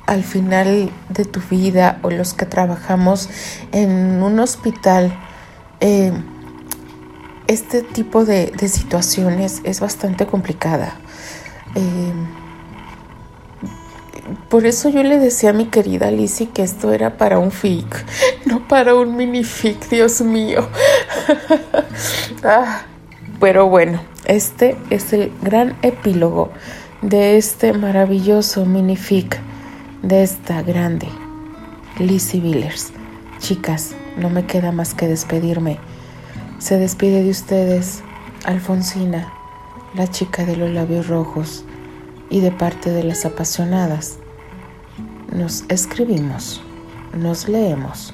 al, 0.06 0.24
final 0.24 0.91
de 1.10 1.26
tu 1.26 1.41
vida 1.50 2.00
o 2.04 2.10
los 2.10 2.34
que 2.34 2.45
trabajamos 2.45 3.30
en 3.72 4.22
un 4.22 4.39
hospital. 4.39 5.18
Eh, 5.80 6.12
este 7.47 7.82
tipo 7.82 8.26
de, 8.26 8.47
de, 8.47 8.68
situaciones 8.68 9.62
es 9.64 9.80
bastante 9.80 10.28
complicada. 10.28 10.93
Eh, 11.76 12.14
por 14.50 14.66
eso 14.66 14.89
yo 14.89 15.04
le 15.04 15.18
decía 15.18 15.52
a 15.52 15.54
mi 15.54 15.66
querida 15.66 16.12
Lizzie 16.12 16.50
que 16.50 16.62
esto 16.64 16.93
era 16.93 17.18
para 17.18 17.39
un 17.39 17.52
fic, 17.52 18.06
no 18.45 18.68
para 18.68 18.95
un 18.95 19.16
minific, 19.16 19.89
Dios 19.89 20.22
mío. 20.22 20.68
ah, 22.43 22.84
pero 23.39 23.68
bueno, 23.68 24.02
este 24.26 24.78
es 24.89 25.14
el 25.14 25.32
gran 25.41 25.76
epílogo 25.82 26.52
de 27.02 27.38
este 27.38 27.72
maravilloso 27.72 28.66
minific 28.66 29.39
de 30.04 30.24
esta 30.24 30.62
grande 30.64 31.08
Lizzie 31.97 32.41
Villers. 32.41 32.91
Chicas, 33.39 33.95
no 34.18 34.30
me 34.30 34.45
queda 34.45 34.72
más 34.72 34.93
que 34.93 35.08
despedirme. 35.08 35.78
Se 36.58 36.78
despide 36.78 37.24
de 37.24 37.30
ustedes 37.30 38.02
Alfonsina, 38.43 39.32
la 39.95 40.08
chica 40.10 40.45
de 40.45 40.58
los 40.58 40.72
labios 40.72 41.08
rojos, 41.08 41.64
y 42.30 42.41
de 42.41 42.52
parte 42.52 42.91
de 42.91 43.04
las 43.04 43.26
apasionadas. 43.26 44.18
Nos 45.32 45.64
escribimos, 45.70 46.62
nos 47.14 47.47
leemos 47.47 48.14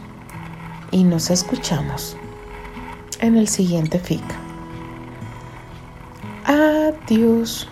y 0.91 1.03
nos 1.03 1.29
escuchamos 1.31 2.15
en 3.19 3.35
el 3.37 3.47
siguiente 3.47 3.99
FIC. 3.99 4.23
Adiós. 6.45 7.67